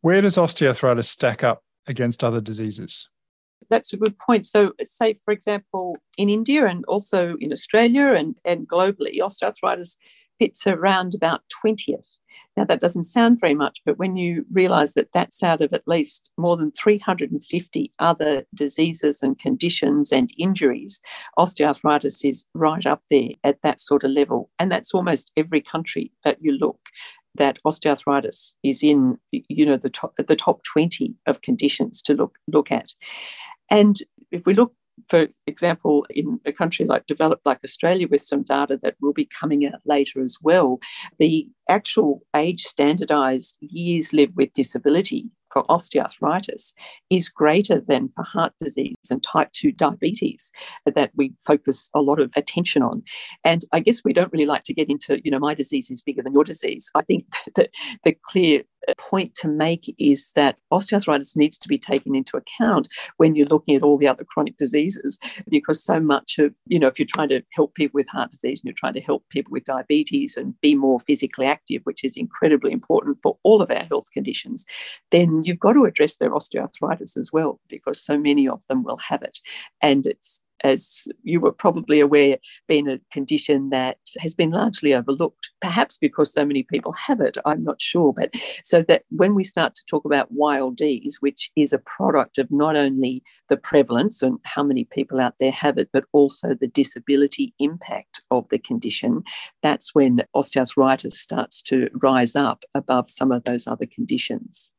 where 0.00 0.20
does 0.20 0.36
osteoarthritis 0.36 1.04
stack 1.04 1.44
up 1.44 1.62
against 1.86 2.24
other 2.24 2.40
diseases? 2.40 3.08
That's 3.70 3.92
a 3.92 3.96
good 3.96 4.18
point. 4.18 4.46
So, 4.46 4.72
say, 4.82 5.18
for 5.24 5.32
example, 5.32 5.96
in 6.16 6.28
India 6.28 6.66
and 6.66 6.84
also 6.86 7.36
in 7.40 7.52
Australia 7.52 8.12
and, 8.12 8.34
and 8.44 8.68
globally, 8.68 9.18
osteoarthritis 9.18 9.96
fits 10.38 10.66
around 10.66 11.14
about 11.14 11.42
20th. 11.64 12.08
Now, 12.56 12.64
that 12.64 12.80
doesn't 12.80 13.04
sound 13.04 13.38
very 13.40 13.54
much, 13.54 13.82
but 13.86 13.98
when 13.98 14.16
you 14.16 14.44
realize 14.50 14.94
that 14.94 15.10
that's 15.14 15.44
out 15.44 15.60
of 15.60 15.72
at 15.72 15.86
least 15.86 16.28
more 16.36 16.56
than 16.56 16.72
350 16.72 17.92
other 18.00 18.44
diseases 18.52 19.22
and 19.22 19.38
conditions 19.38 20.10
and 20.10 20.32
injuries, 20.38 21.00
osteoarthritis 21.38 22.28
is 22.28 22.46
right 22.54 22.84
up 22.84 23.02
there 23.10 23.30
at 23.44 23.62
that 23.62 23.80
sort 23.80 24.02
of 24.02 24.10
level. 24.10 24.50
And 24.58 24.72
that's 24.72 24.92
almost 24.92 25.30
every 25.36 25.60
country 25.60 26.10
that 26.24 26.38
you 26.40 26.52
look 26.52 26.80
that 27.38 27.58
osteoarthritis 27.66 28.54
is 28.62 28.82
in 28.82 29.18
you 29.32 29.64
know 29.64 29.76
the 29.76 29.90
top 29.90 30.14
the 30.16 30.36
top 30.36 30.62
20 30.64 31.14
of 31.26 31.42
conditions 31.42 32.02
to 32.02 32.14
look 32.14 32.38
look 32.46 32.70
at. 32.70 32.92
And 33.70 33.98
if 34.30 34.44
we 34.46 34.54
look 34.54 34.72
for 35.08 35.28
example, 35.46 36.06
in 36.10 36.40
a 36.44 36.52
country 36.52 36.84
like 36.84 37.06
developed 37.06 37.46
like 37.46 37.60
Australia, 37.62 38.08
with 38.10 38.22
some 38.22 38.42
data 38.42 38.78
that 38.82 38.96
will 39.00 39.12
be 39.12 39.26
coming 39.26 39.66
out 39.66 39.80
later 39.84 40.22
as 40.22 40.38
well, 40.42 40.80
the 41.18 41.48
actual 41.68 42.22
age 42.34 42.62
standardized 42.62 43.58
years 43.60 44.12
lived 44.12 44.36
with 44.36 44.52
disability 44.52 45.30
for 45.52 45.64
osteoarthritis 45.64 46.74
is 47.10 47.28
greater 47.28 47.80
than 47.80 48.08
for 48.08 48.24
heart 48.24 48.52
disease 48.60 48.94
and 49.10 49.22
type 49.22 49.50
2 49.52 49.72
diabetes 49.72 50.50
that 50.94 51.10
we 51.16 51.32
focus 51.38 51.90
a 51.94 52.00
lot 52.00 52.20
of 52.20 52.32
attention 52.36 52.82
on. 52.82 53.02
And 53.44 53.62
I 53.72 53.80
guess 53.80 54.04
we 54.04 54.12
don't 54.12 54.32
really 54.32 54.46
like 54.46 54.64
to 54.64 54.74
get 54.74 54.90
into, 54.90 55.20
you 55.24 55.30
know, 55.30 55.38
my 55.38 55.54
disease 55.54 55.90
is 55.90 56.02
bigger 56.02 56.22
than 56.22 56.32
your 56.32 56.44
disease. 56.44 56.90
I 56.94 57.02
think 57.02 57.24
that 57.56 57.70
the 58.04 58.16
clear 58.24 58.62
point 58.96 59.34
to 59.34 59.48
make 59.48 59.94
is 59.98 60.32
that 60.34 60.56
osteoarthritis 60.72 61.36
needs 61.36 61.58
to 61.58 61.68
be 61.68 61.78
taken 61.78 62.14
into 62.14 62.36
account 62.36 62.88
when 63.16 63.34
you're 63.34 63.46
looking 63.46 63.76
at 63.76 63.82
all 63.82 63.98
the 63.98 64.08
other 64.08 64.24
chronic 64.24 64.56
diseases, 64.56 65.18
because 65.48 65.82
so 65.82 66.00
much 66.00 66.38
of, 66.38 66.56
you 66.66 66.78
know, 66.78 66.86
if 66.86 66.98
you're 66.98 67.06
trying 67.06 67.28
to 67.28 67.42
help 67.52 67.74
people 67.74 67.98
with 67.98 68.08
heart 68.08 68.30
disease 68.30 68.60
and 68.60 68.64
you're 68.64 68.74
trying 68.74 68.94
to 68.94 69.00
help 69.00 69.24
people 69.30 69.52
with 69.52 69.64
diabetes 69.64 70.36
and 70.36 70.58
be 70.60 70.74
more 70.74 71.00
physically 71.00 71.46
active, 71.46 71.82
which 71.84 72.04
is 72.04 72.16
incredibly 72.16 72.72
important 72.72 73.18
for 73.22 73.36
all 73.42 73.60
of 73.60 73.70
our 73.70 73.84
health 73.84 74.10
conditions, 74.12 74.64
then 75.10 75.42
you've 75.44 75.58
got 75.58 75.72
to 75.72 75.84
address 75.84 76.16
their 76.16 76.30
osteoarthritis 76.30 77.16
as 77.16 77.30
well, 77.32 77.60
because 77.68 78.04
so 78.04 78.18
many 78.18 78.48
of 78.48 78.66
them 78.68 78.82
will 78.82 78.98
have 78.98 79.22
it. 79.22 79.38
And 79.82 80.06
it's 80.06 80.40
as 80.64 81.08
you 81.22 81.40
were 81.40 81.52
probably 81.52 82.00
aware, 82.00 82.38
been 82.66 82.88
a 82.88 83.00
condition 83.12 83.70
that 83.70 83.98
has 84.20 84.34
been 84.34 84.50
largely 84.50 84.94
overlooked, 84.94 85.50
perhaps 85.60 85.98
because 85.98 86.32
so 86.32 86.44
many 86.44 86.62
people 86.62 86.92
have 86.92 87.20
it, 87.20 87.36
I'm 87.44 87.62
not 87.62 87.80
sure. 87.80 88.12
But 88.12 88.34
so 88.64 88.82
that 88.88 89.02
when 89.10 89.34
we 89.34 89.44
start 89.44 89.74
to 89.76 89.84
talk 89.86 90.04
about 90.04 90.34
YLDs, 90.34 91.16
which 91.20 91.50
is 91.56 91.72
a 91.72 91.78
product 91.78 92.38
of 92.38 92.50
not 92.50 92.76
only 92.76 93.22
the 93.48 93.56
prevalence 93.56 94.22
and 94.22 94.38
how 94.44 94.62
many 94.62 94.84
people 94.84 95.20
out 95.20 95.34
there 95.40 95.52
have 95.52 95.78
it, 95.78 95.88
but 95.92 96.04
also 96.12 96.54
the 96.54 96.68
disability 96.68 97.54
impact 97.58 98.22
of 98.30 98.48
the 98.48 98.58
condition, 98.58 99.22
that's 99.62 99.94
when 99.94 100.22
osteoarthritis 100.34 101.12
starts 101.12 101.62
to 101.62 101.88
rise 102.02 102.36
up 102.36 102.64
above 102.74 103.10
some 103.10 103.32
of 103.32 103.44
those 103.44 103.66
other 103.66 103.86
conditions. 103.86 104.70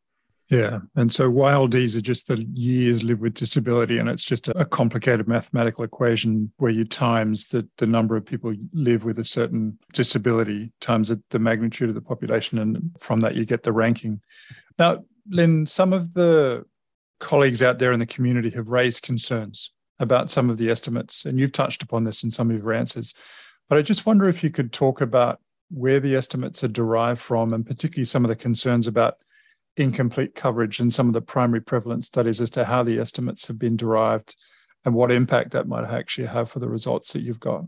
Yeah. 0.50 0.80
And 0.96 1.12
so 1.12 1.32
YLDs 1.32 1.96
are 1.96 2.02
just 2.02 2.28
the 2.28 2.44
years 2.54 3.04
live 3.04 3.20
with 3.20 3.36
disability. 3.36 4.00
And 4.00 4.10
it's 4.10 4.24
just 4.24 4.48
a 4.48 4.66
complicated 4.66 5.28
mathematical 5.28 5.84
equation 5.84 6.52
where 6.58 6.72
you 6.72 6.86
times 6.86 7.50
the, 7.50 7.68
the 7.78 7.86
number 7.86 8.16
of 8.16 8.26
people 8.26 8.56
live 8.74 9.06
with 9.06 9.20
a 9.20 9.24
certain 9.24 9.78
disability 9.94 10.72
times 10.80 11.14
the 11.30 11.40
magnitude 11.40 11.90
of 11.90 11.96
the 11.96 12.02
population. 12.02 12.58
And 12.58 12.92
from 13.00 13.20
that, 13.20 13.36
you 13.36 13.46
get 13.46 13.62
the 13.62 13.72
ranking. 13.72 14.22
Now, 14.80 15.06
Lyn, 15.30 15.68
some 15.68 15.94
of 15.94 16.16
the 16.16 16.66
colleagues 17.20 17.62
out 17.62 17.78
there 17.78 17.92
in 17.92 18.00
the 18.00 18.08
community 18.08 18.50
have 18.52 18.70
raised 18.70 19.04
concerns 19.04 19.72
about 20.00 20.32
some 20.32 20.50
of 20.50 20.58
the 20.58 20.72
estimates. 20.72 21.26
And 21.26 21.40
you've 21.40 21.52
touched 21.52 21.84
upon 21.84 22.06
this 22.06 22.24
in 22.24 22.32
some 22.32 22.50
of 22.50 22.58
your 22.58 22.74
answers. 22.74 23.14
But 23.68 23.78
I 23.78 23.84
just 23.84 24.08
wonder 24.08 24.28
if 24.28 24.44
you 24.44 24.50
could 24.50 24.74
talk 24.74 25.00
about 25.00 25.42
where 25.70 26.00
the 26.00 26.16
estimates 26.16 26.64
are 26.64 26.70
derived 26.70 27.22
from 27.22 27.54
and 27.54 27.64
particularly 27.64 28.06
some 28.06 28.26
of 28.26 28.30
the 28.30 28.36
concerns 28.36 28.88
about 28.88 29.18
incomplete 29.80 30.36
coverage 30.36 30.80
in 30.80 30.92
some 30.92 31.08
of 31.08 31.14
the 31.14 31.22
primary 31.22 31.62
prevalence 31.62 32.08
studies 32.08 32.42
as 32.42 32.50
to 32.52 32.66
how 32.66 32.84
the 32.84 33.00
estimates 33.00 33.48
have 33.48 33.58
been 33.58 33.78
derived 33.78 34.36
and 34.86 34.94
what 34.94 35.12
impact 35.12 35.52
that 35.52 35.68
might 35.68 35.86
actually 35.86 36.28
have 36.28 36.50
for 36.50 36.60
the 36.60 36.70
results 36.70 37.14
that 37.14 37.22
you've 37.22 37.40
got. 37.40 37.66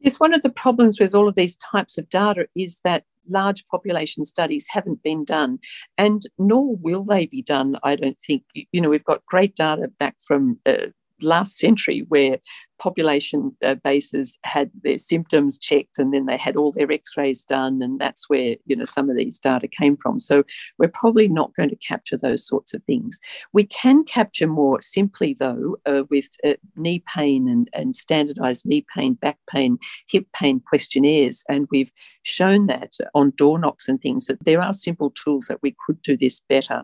Yes, 0.00 0.20
one 0.20 0.32
of 0.32 0.42
the 0.42 0.50
problems 0.50 1.00
with 1.00 1.14
all 1.14 1.28
of 1.28 1.34
these 1.34 1.56
types 1.56 1.98
of 1.98 2.08
data 2.08 2.46
is 2.54 2.80
that 2.84 3.04
large 3.28 3.66
population 3.66 4.24
studies 4.24 4.66
haven't 4.70 5.02
been 5.02 5.24
done, 5.24 5.58
and 5.96 6.22
nor 6.38 6.76
will 6.76 7.04
they 7.04 7.26
be 7.26 7.42
done, 7.42 7.76
I 7.82 7.96
don't 7.96 8.18
think. 8.20 8.44
You 8.54 8.80
know, 8.80 8.88
we've 8.88 9.04
got 9.04 9.26
great 9.26 9.54
data 9.54 9.88
back 9.98 10.16
from 10.26 10.60
uh, 10.66 10.86
last 11.20 11.58
century 11.58 12.04
where 12.08 12.38
population 12.78 13.56
uh, 13.64 13.74
bases 13.76 14.38
had 14.44 14.70
their 14.82 14.98
symptoms 14.98 15.58
checked 15.58 15.98
and 15.98 16.12
then 16.12 16.26
they 16.26 16.36
had 16.36 16.56
all 16.56 16.72
their 16.72 16.90
x-rays 16.90 17.44
done 17.44 17.82
and 17.82 17.98
that's 17.98 18.28
where 18.28 18.56
you 18.66 18.76
know 18.76 18.84
some 18.84 19.10
of 19.10 19.16
these 19.16 19.38
data 19.38 19.68
came 19.68 19.96
from. 19.96 20.20
So 20.20 20.44
we're 20.78 20.88
probably 20.88 21.28
not 21.28 21.54
going 21.54 21.70
to 21.70 21.76
capture 21.76 22.16
those 22.16 22.46
sorts 22.46 22.74
of 22.74 22.82
things. 22.84 23.18
We 23.52 23.64
can 23.64 24.04
capture 24.04 24.46
more 24.46 24.80
simply 24.80 25.36
though 25.38 25.76
uh, 25.86 26.02
with 26.10 26.28
uh, 26.44 26.54
knee 26.76 27.02
pain 27.12 27.48
and, 27.48 27.68
and 27.72 27.94
standardized 27.94 28.66
knee 28.66 28.84
pain 28.94 29.14
back 29.14 29.38
pain 29.50 29.78
hip 30.08 30.26
pain 30.34 30.60
questionnaires. 30.60 31.44
And 31.48 31.66
we've 31.70 31.92
shown 32.22 32.66
that 32.66 32.94
on 33.14 33.32
door 33.36 33.58
knocks 33.58 33.88
and 33.88 34.00
things 34.00 34.26
that 34.26 34.44
there 34.44 34.62
are 34.62 34.72
simple 34.72 35.10
tools 35.10 35.46
that 35.46 35.62
we 35.62 35.74
could 35.86 36.00
do 36.02 36.16
this 36.16 36.40
better. 36.48 36.82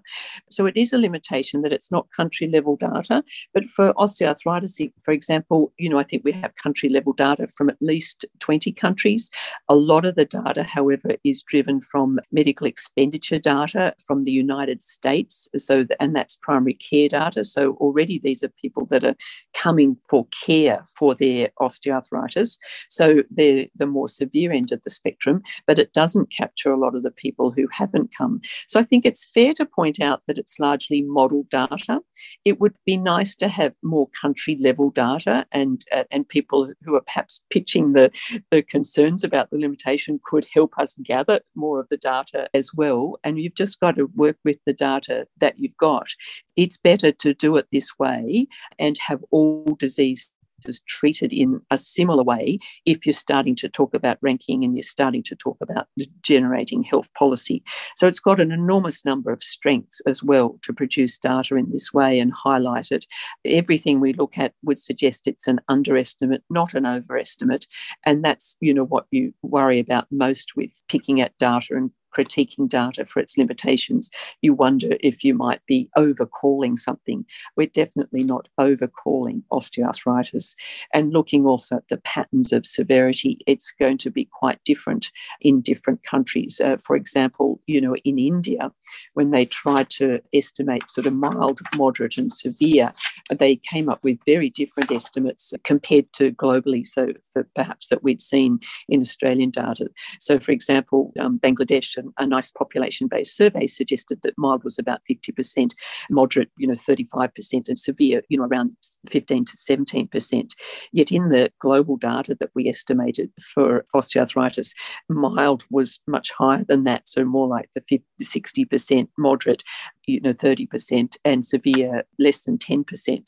So 0.51 0.67
it 0.67 0.77
is 0.77 0.93
a 0.93 0.99
limitation 0.99 1.63
that 1.63 1.73
it's 1.73 1.93
not 1.93 2.09
country 2.15 2.49
level 2.49 2.77
data 2.77 3.23
but 3.53 3.65
for 3.67 3.93
osteoarthritis 3.95 4.93
for 5.05 5.13
example 5.13 5.73
you 5.85 5.91
know, 5.91 5.99
I 5.99 6.03
think 6.03 6.25
we 6.25 6.33
have 6.33 6.55
country 6.57 6.89
level 6.89 7.13
data 7.13 7.47
from 7.47 7.69
at 7.69 7.77
least 7.83 8.25
20 8.39 8.73
countries. 8.73 9.31
A 9.69 9.75
lot 9.75 10.07
of 10.07 10.15
the 10.15 10.25
data, 10.25 10.63
however, 10.63 11.11
is 11.25 11.43
driven 11.43 11.79
from 11.79 12.19
medical 12.33 12.67
expenditure 12.67 13.39
data 13.39 13.93
from 14.03 14.25
the 14.25 14.33
United 14.33 14.83
States. 14.83 15.47
So, 15.59 15.85
and 16.01 16.17
that's 16.17 16.37
primary 16.37 16.73
care 16.73 17.11
data. 17.11 17.45
So 17.45 17.73
already 17.75 18.19
these 18.19 18.43
are 18.43 18.49
people 18.63 18.87
that 18.87 19.05
are 19.05 19.15
coming 19.53 19.99
for 20.09 20.27
care 20.47 20.83
for 20.97 21.15
their 21.15 21.51
osteoarthritis. 21.61 22.57
So 22.89 23.23
they're 23.31 23.67
the 23.75 23.87
more 23.87 24.09
severe 24.09 24.51
end 24.51 24.73
of 24.73 24.81
the 24.85 24.91
spectrum, 24.91 25.43
but 25.67 25.79
it 25.79 25.93
doesn't 25.93 26.33
capture 26.33 26.73
a 26.73 26.79
lot 26.79 26.95
of 26.95 27.03
the 27.03 27.11
people 27.11 27.51
who 27.51 27.69
haven't 27.71 28.15
come. 28.17 28.41
So 28.69 28.81
I 28.81 28.85
think 28.85 29.05
it's 29.05 29.27
fair 29.27 29.53
to 29.55 29.67
point 29.67 30.01
out 30.01 30.23
that 30.29 30.39
it's 30.39 30.59
largely 30.59 31.03
model 31.03 31.45
data. 31.51 32.01
It 32.47 32.59
would 32.59 32.75
be 32.87 32.97
nice 32.97 33.37
to 33.37 33.49
have 33.49 33.75
more 33.83 34.09
country 34.19 34.57
level 34.59 34.89
data 34.89 35.45
and 35.53 35.74
and 35.75 36.01
uh, 36.01 36.05
and 36.11 36.29
people 36.29 36.71
who 36.85 36.95
are 36.95 37.01
perhaps 37.01 37.45
pitching 37.51 37.93
the 37.93 38.11
the 38.51 38.63
concerns 38.63 39.25
about 39.25 39.51
the 39.51 39.59
limitation 39.59 40.21
could 40.25 40.47
help 40.53 40.73
us 40.79 40.97
gather 41.05 41.41
more 41.55 41.81
of 41.81 41.89
the 41.89 41.97
data 41.97 42.49
as 42.55 42.73
well. 42.75 43.19
And 43.25 43.39
you've 43.39 43.55
just 43.55 43.81
got 43.81 43.97
to 43.97 44.07
work 44.15 44.37
with 44.45 44.59
the 44.67 44.73
data 44.73 45.27
that 45.39 45.59
you've 45.59 45.77
got. 45.77 46.09
It's 46.57 46.77
better 46.77 47.13
to 47.13 47.35
do 47.35 47.57
it 47.57 47.67
this 47.73 47.99
way 47.99 48.47
and 48.79 48.97
have 48.99 49.25
all 49.31 49.77
disease 49.79 50.31
is 50.67 50.81
treated 50.83 51.33
in 51.33 51.61
a 51.71 51.77
similar 51.77 52.23
way 52.23 52.59
if 52.85 53.07
you're 53.07 53.13
starting 53.13 53.57
to 53.57 53.69
talk 53.69 53.95
about 53.95 54.19
ranking 54.21 54.65
and 54.65 54.75
you're 54.75 54.83
starting 54.83 55.23
to 55.25 55.37
talk 55.37 55.57
about 55.61 55.87
generating 56.23 56.83
health 56.83 57.13
policy. 57.15 57.63
So 57.97 58.07
it's 58.07 58.21
got 58.21 58.41
an 58.41 58.53
enormous 58.53 59.05
number 59.05 59.33
of 59.33 59.43
strengths 59.43 60.01
as 60.07 60.23
well 60.23 60.59
to 60.63 60.73
produce 60.73 61.19
data 61.19 61.57
in 61.57 61.71
this 61.71 61.93
way 61.93 62.19
and 62.19 62.33
highlight 62.33 62.91
it. 62.91 63.07
Everything 63.45 64.01
we 64.01 64.13
look 64.13 64.39
at 64.39 64.55
would 64.63 64.79
suggest 64.79 65.27
it's 65.27 65.47
an 65.47 65.61
underestimate, 65.69 66.43
not 66.51 66.75
an 66.75 66.87
overestimate. 66.87 67.67
And 68.05 68.25
that's, 68.25 68.57
you 68.61 68.75
know, 68.75 68.85
what 68.85 69.07
you 69.11 69.33
worry 69.43 69.79
about 69.79 70.07
most 70.11 70.57
with 70.57 70.83
picking 70.89 71.21
at 71.21 71.37
data 71.39 71.75
and 71.75 71.91
critiquing 72.15 72.69
data 72.69 73.05
for 73.07 73.21
its 73.21 73.37
limitations, 73.37 74.11
you 74.43 74.55
wonder 74.55 74.97
if 75.01 75.25
you 75.25 75.35
might 75.35 75.61
be 75.67 75.89
overcalling 75.97 76.79
something. 76.79 77.25
We're 77.57 77.67
definitely 77.67 78.25
not 78.25 78.49
overcalling 78.59 79.43
osteoarthritis. 79.53 80.55
And 80.93 81.13
looking 81.13 81.47
also 81.47 81.77
at 81.77 81.89
the 81.89 81.99
patterns 81.99 82.53
of 82.53 82.67
severity, 82.67 83.39
it's 83.47 83.73
going 83.79 83.99
to 83.99 84.11
be 84.11 84.27
quite 84.27 84.63
different 84.65 85.11
in 85.41 85.61
different 85.61 86.03
countries. 86.03 86.61
Uh, 86.63 86.77
for 86.79 86.97
example, 86.97 87.61
you 87.67 87.81
know, 87.81 87.97
in 88.05 88.19
India, 88.19 88.73
when 89.15 89.31
they 89.31 89.45
tried 89.45 89.91
to 89.91 90.21
estimate 90.33 90.91
sort 90.91 91.07
of 91.07 91.15
mild, 91.15 91.61
moderate, 91.77 92.19
and 92.19 92.33
severe, 92.33 92.93
they 93.31 93.57
came 93.57 93.89
up 93.89 94.03
with 94.03 94.19
very 94.27 94.51
different 94.51 94.91
estimates 94.91 95.53
compared 95.65 96.13
to 96.15 96.33
globally. 96.33 96.87
So, 96.87 97.09
perhaps 97.55 97.89
that 97.89 98.03
we'd 98.03 98.23
seen 98.23 98.61
in 98.89 99.01
Australian 99.01 99.51
data. 99.51 99.89
So, 100.21 100.39
for 100.39 100.53
example, 100.53 101.13
um, 101.19 101.39
Bangladesh 101.39 101.97
a 102.19 102.27
nice 102.27 102.51
population 102.51 103.09
based 103.09 103.37
survey 103.37 103.67
suggested 103.67 104.21
that 104.23 104.35
mild 104.39 104.65
was 104.65 104.79
about 104.79 105.01
50%, 105.09 105.73
moderate, 106.11 106.51
you 106.59 106.67
know, 106.67 106.75
35%, 106.75 107.69
and 107.69 107.79
severe, 107.79 108.23
you 108.29 108.39
know, 108.39 108.45
around 108.45 108.77
15 109.09 109.45
to 109.45 109.57
17%. 109.57 110.51
Yet 110.93 111.13
in 111.13 111.29
the 111.29 111.51
global 111.61 111.97
data 111.97 112.37
that 112.41 112.51
we 112.55 112.69
estimated 112.69 113.31
for 113.41 113.85
osteoarthritis, 113.95 114.73
mild 115.09 115.65
was 115.71 116.01
much 116.07 116.33
higher 116.33 116.65
than 116.65 116.85
that, 116.85 117.09
so 117.09 117.25
more 117.25 117.49
like 117.49 117.71
the 117.75 117.81
50, 117.83 118.07
60%, 118.23 119.09
moderate, 119.19 119.63
you 120.07 120.21
know 120.21 120.33
30% 120.33 121.17
and 121.25 121.45
severe 121.45 122.05
less 122.19 122.45
than 122.45 122.59
10%. 122.59 123.23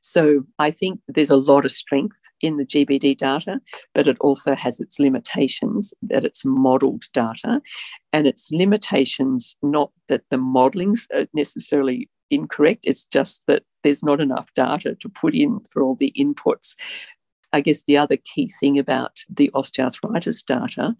So 0.00 0.44
I 0.58 0.70
think 0.70 1.00
there's 1.08 1.30
a 1.30 1.36
lot 1.36 1.64
of 1.64 1.72
strength 1.72 2.20
in 2.40 2.56
the 2.56 2.66
GBD 2.66 3.16
data, 3.16 3.60
but 3.94 4.06
it 4.06 4.16
also 4.20 4.54
has 4.54 4.80
its 4.80 4.98
limitations 4.98 5.94
that 6.02 6.24
it's 6.24 6.44
modeled 6.44 7.04
data. 7.12 7.60
And 8.12 8.26
its 8.26 8.50
limitations 8.52 9.56
not 9.62 9.90
that 10.08 10.22
the 10.30 10.38
modeling's 10.38 11.06
uh, 11.14 11.26
necessarily 11.34 12.08
incorrect 12.30 12.80
it's 12.84 13.06
just 13.06 13.44
that 13.46 13.62
there's 13.84 14.02
not 14.02 14.20
enough 14.20 14.52
data 14.54 14.96
to 15.00 15.08
put 15.08 15.34
in 15.34 15.60
for 15.70 15.82
all 15.82 15.94
the 15.94 16.12
inputs 16.18 16.74
I 17.56 17.60
guess 17.60 17.84
the 17.84 17.96
other 17.96 18.18
key 18.18 18.52
thing 18.60 18.78
about 18.78 19.20
the 19.30 19.50
osteoarthritis 19.54 20.44
data 20.44 20.94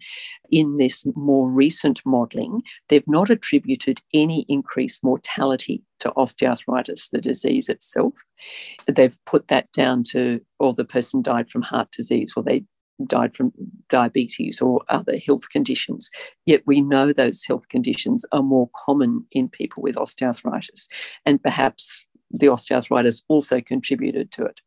in 0.49 0.75
this 0.77 1.05
more 1.15 1.51
recent 1.51 2.01
modelling, 2.03 2.63
they've 2.89 3.07
not 3.07 3.29
attributed 3.29 4.01
any 4.11 4.43
increased 4.49 5.03
mortality 5.03 5.83
to 5.99 6.09
osteoarthritis, 6.17 7.11
the 7.11 7.21
disease 7.21 7.69
itself. 7.69 8.13
They've 8.87 9.17
put 9.25 9.49
that 9.49 9.71
down 9.71 10.01
to, 10.13 10.41
or 10.57 10.73
the 10.73 10.83
person 10.83 11.21
died 11.21 11.51
from 11.51 11.61
heart 11.61 11.91
disease, 11.91 12.33
or 12.35 12.41
they 12.41 12.63
died 13.05 13.35
from 13.35 13.51
diabetes 13.87 14.59
or 14.59 14.81
other 14.89 15.19
health 15.23 15.51
conditions. 15.51 16.09
Yet 16.47 16.63
we 16.65 16.81
know 16.81 17.13
those 17.13 17.43
health 17.43 17.67
conditions 17.69 18.25
are 18.31 18.41
more 18.41 18.71
common 18.75 19.27
in 19.31 19.47
people 19.47 19.83
with 19.83 19.95
osteoarthritis, 19.95 20.87
and 21.23 21.39
perhaps 21.43 22.07
the 22.31 22.47
osteoarthritis 22.47 23.21
also 23.27 23.61
contributed 23.61 24.31
to 24.31 24.45
it. 24.45 24.59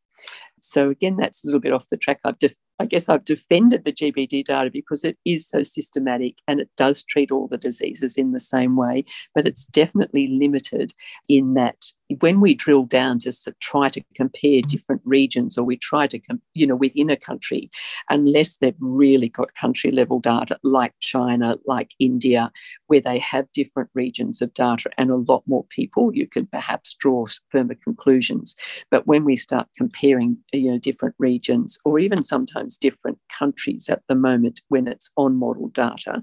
So 0.63 0.91
again, 0.91 1.17
that's 1.17 1.45
a 1.45 1.49
little 1.49 1.61
bit 1.61 1.73
off 1.73 1.89
the 1.89 1.97
track. 1.97 2.21
I've 2.25 2.39
def- 2.39 2.55
I 2.79 2.87
guess 2.87 3.11
I've 3.11 3.27
defended 3.27 3.85
the 3.85 3.93
GBD 3.93 4.43
data 4.43 4.71
because 4.73 5.05
it 5.05 5.19
is 5.27 5.47
so 5.47 5.63
systematic 5.63 6.37
and 6.49 6.61
it 6.61 6.71
does 6.79 7.05
treat 7.05 7.31
all 7.31 7.47
the 7.47 7.59
diseases 7.59 8.17
in 8.17 8.33
the 8.33 8.41
same 8.41 8.75
way, 8.75 9.05
but 9.35 9.47
it's 9.47 9.67
definitely 9.67 10.29
limited 10.29 10.95
in 11.29 11.55
that 11.55 11.77
when 12.19 12.41
we 12.41 12.55
drill 12.55 12.85
down 12.85 13.19
to 13.21 13.33
try 13.61 13.89
to 13.89 14.03
compare 14.15 14.61
mm-hmm. 14.61 14.69
different 14.69 15.03
regions 15.05 15.57
or 15.57 15.65
we 15.65 15.77
try 15.77 16.07
to, 16.09 16.21
you 16.55 16.67
know, 16.67 16.77
within 16.77 17.11
a 17.11 17.17
country, 17.17 17.71
unless 18.09 18.57
they've 18.57 18.75
really 18.81 19.29
got 19.29 19.55
country 19.55 19.91
level 19.91 20.19
data 20.19 20.59
like 20.63 20.93
China, 21.01 21.57
like 21.67 21.93
India, 21.99 22.51
where 22.89 23.01
they 23.01 23.19
have 23.19 23.53
different 23.53 23.89
regions 23.95 24.43
of 24.43 24.53
data 24.55 24.91
and 24.99 25.11
a 25.11 25.17
lot 25.17 25.43
more 25.47 25.65
people, 25.71 26.15
you 26.15 26.27
can 26.27 26.47
perhaps 26.47 26.95
draw 26.95 27.25
firmer 27.51 27.75
conclusions. 27.75 28.57
But 28.91 29.07
when 29.07 29.25
we 29.25 29.37
start 29.37 29.69
comparing, 29.77 30.37
you 30.53 30.73
know, 30.73 30.79
different 30.79 31.15
regions 31.19 31.79
or 31.85 31.99
even 31.99 32.23
sometimes 32.23 32.77
different 32.77 33.19
countries 33.29 33.89
at 33.89 34.03
the 34.09 34.15
moment 34.15 34.61
when 34.69 34.89
it's 34.89 35.11
on 35.17 35.37
model 35.37 35.69
data, 35.69 36.23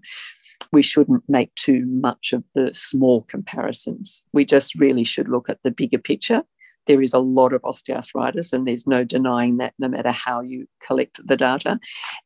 we 0.71 0.81
shouldn't 0.81 1.23
make 1.27 1.53
too 1.55 1.85
much 1.87 2.33
of 2.33 2.43
the 2.55 2.73
small 2.73 3.23
comparisons. 3.23 4.23
We 4.33 4.45
just 4.45 4.75
really 4.75 5.03
should 5.03 5.29
look 5.29 5.49
at 5.49 5.59
the 5.63 5.71
bigger 5.71 5.99
picture. 5.99 6.43
There 6.87 7.01
is 7.01 7.13
a 7.13 7.19
lot 7.19 7.51
of 7.51 7.61
osteoarthritis, 7.63 8.53
and 8.53 8.65
there's 8.65 8.87
no 8.87 9.03
denying 9.03 9.57
that 9.57 9.73
no 9.77 9.89
matter 9.89 10.11
how 10.11 10.39
you 10.39 10.67
collect 10.81 11.19
the 11.25 11.35
data. 11.35 11.79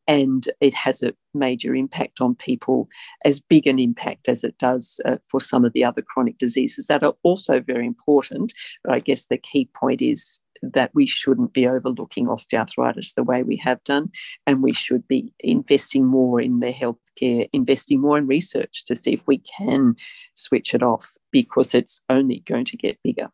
And 0.08 0.48
it 0.60 0.76
has 0.76 1.02
a 1.02 1.14
major 1.34 1.74
impact 1.74 2.22
on 2.22 2.36
people, 2.36 2.88
as 3.26 3.40
big 3.40 3.66
an 3.66 3.80
impact 3.80 4.30
as 4.30 4.44
it 4.44 4.56
does 4.60 5.02
uh, 5.04 5.18
for 5.26 5.40
some 5.40 5.66
of 5.66 5.74
the 5.74 5.84
other 5.84 6.04
chronic 6.04 6.38
diseases 6.38 6.88
that 6.88 7.04
are 7.04 7.16
also 7.24 7.60
very 7.60 7.88
important. 7.88 8.54
But 8.84 8.94
I 8.94 9.00
guess 9.00 9.26
the 9.26 9.38
key 9.38 9.68
point 9.74 10.02
is 10.02 10.42
that 10.62 10.92
we 10.94 11.06
shouldn't 11.06 11.54
be 11.54 11.68
overlooking 11.68 12.28
osteoarthritis 12.28 13.16
the 13.16 13.24
way 13.24 13.44
we 13.44 13.58
have 13.58 13.84
done, 13.84 14.12
and 14.46 14.62
we 14.62 14.74
should 14.74 15.08
be 15.08 15.34
investing 15.40 16.06
more 16.06 16.40
in 16.40 16.60
the 16.60 16.74
healthcare, 16.74 17.50
investing 17.54 18.00
more 18.00 18.18
in 18.18 18.28
research 18.28 18.86
to 18.86 18.96
see 18.96 19.14
if 19.14 19.22
we 19.26 19.40
can 19.40 19.96
switch 20.36 20.74
it 20.74 20.84
off 20.84 21.12
because 21.32 21.74
it's 21.74 22.02
only 22.10 22.44
going 22.46 22.66
to 22.66 22.78
get 22.78 22.98
bigger. 23.04 23.30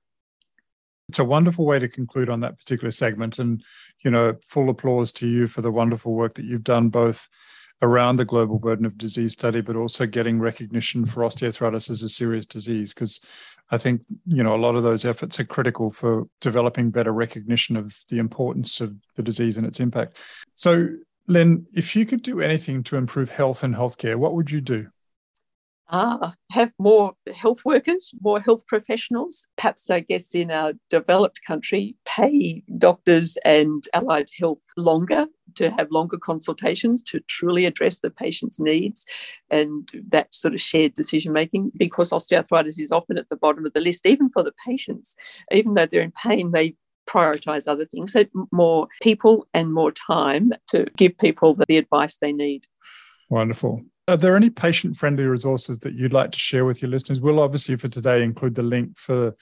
It's 1.09 1.19
a 1.19 1.25
wonderful 1.25 1.65
way 1.65 1.79
to 1.79 1.87
conclude 1.87 2.29
on 2.29 2.41
that 2.41 2.57
particular 2.57 2.91
segment. 2.91 3.39
And, 3.39 3.63
you 4.03 4.11
know, 4.11 4.35
full 4.45 4.69
applause 4.69 5.11
to 5.13 5.27
you 5.27 5.47
for 5.47 5.61
the 5.61 5.71
wonderful 5.71 6.13
work 6.13 6.33
that 6.33 6.43
you've 6.43 6.65
done 6.65 6.89
both 6.89 7.29
around 7.81 8.15
the 8.15 8.25
global 8.25 8.59
burden 8.59 8.85
of 8.85 8.97
disease 8.97 9.33
study, 9.33 9.61
but 9.61 9.75
also 9.75 10.05
getting 10.05 10.39
recognition 10.39 11.05
for 11.05 11.23
osteoarthritis 11.23 11.89
as 11.89 12.03
a 12.03 12.09
serious 12.09 12.45
disease. 12.45 12.93
Because 12.93 13.19
I 13.69 13.77
think 13.77 14.01
you 14.25 14.43
know 14.43 14.55
a 14.55 14.57
lot 14.57 14.75
of 14.75 14.83
those 14.83 15.05
efforts 15.05 15.39
are 15.39 15.45
critical 15.45 15.89
for 15.89 16.27
developing 16.41 16.91
better 16.91 17.11
recognition 17.11 17.77
of 17.77 17.97
the 18.09 18.17
importance 18.17 18.81
of 18.81 18.95
the 19.15 19.23
disease 19.23 19.57
and 19.57 19.65
its 19.65 19.79
impact. 19.79 20.17
So, 20.55 20.89
Lyn, 21.27 21.67
if 21.73 21.95
you 21.95 22.05
could 22.05 22.23
do 22.23 22.41
anything 22.41 22.83
to 22.83 22.97
improve 22.97 23.29
health 23.29 23.63
and 23.63 23.75
healthcare, 23.75 24.15
what 24.15 24.33
would 24.33 24.51
you 24.51 24.61
do? 24.61 24.87
Ah, 25.89 26.33
have 26.51 26.71
more 26.79 27.13
health 27.33 27.63
workers, 27.65 28.13
more 28.21 28.39
health 28.39 28.65
professionals. 28.67 29.47
Perhaps, 29.57 29.89
I 29.89 30.01
guess, 30.01 30.35
in 30.35 30.51
our 30.51 30.73
developed 30.89 31.41
country, 31.45 31.95
pay 32.05 32.63
doctors 32.77 33.37
and 33.45 33.83
allied 33.93 34.29
health 34.37 34.61
longer 34.75 35.27
to 35.55 35.71
have 35.71 35.91
longer 35.91 36.17
consultations 36.17 37.01
to 37.03 37.19
truly 37.21 37.65
address 37.65 37.99
the 37.99 38.09
patient's 38.09 38.59
needs 38.59 39.05
and 39.49 39.89
that 40.09 40.33
sort 40.33 40.53
of 40.53 40.61
shared 40.61 40.93
decision 40.93 41.31
making 41.33 41.71
because 41.77 42.11
osteoarthritis 42.11 42.79
is 42.79 42.91
often 42.91 43.17
at 43.17 43.29
the 43.29 43.37
bottom 43.37 43.65
of 43.65 43.73
the 43.73 43.81
list, 43.81 44.05
even 44.05 44.29
for 44.29 44.43
the 44.43 44.53
patients. 44.65 45.15
Even 45.51 45.73
though 45.73 45.85
they're 45.85 46.01
in 46.01 46.11
pain, 46.11 46.51
they 46.51 46.75
prioritize 47.07 47.67
other 47.67 47.85
things. 47.85 48.11
So, 48.11 48.25
more 48.51 48.87
people 49.01 49.47
and 49.53 49.73
more 49.73 49.91
time 49.91 50.51
to 50.69 50.85
give 50.97 51.17
people 51.17 51.55
the 51.67 51.77
advice 51.77 52.17
they 52.17 52.33
need. 52.33 52.65
Wonderful. 53.29 53.83
Are 54.07 54.17
there 54.17 54.37
any 54.37 54.49
patient 54.49 54.95
friendly 54.95 55.25
resources 55.25 55.79
that 55.79 55.93
you'd 55.93 56.13
like 56.13 56.31
to 56.31 56.39
share 56.39 56.63
with 56.63 56.81
your 56.81 56.89
listeners? 56.89 57.19
We'll 57.19 57.41
obviously 57.41 57.75
for 57.75 57.89
today 57.89 58.23
include 58.23 58.55
the 58.55 58.63
link 58.63 58.97
for 58.97 59.35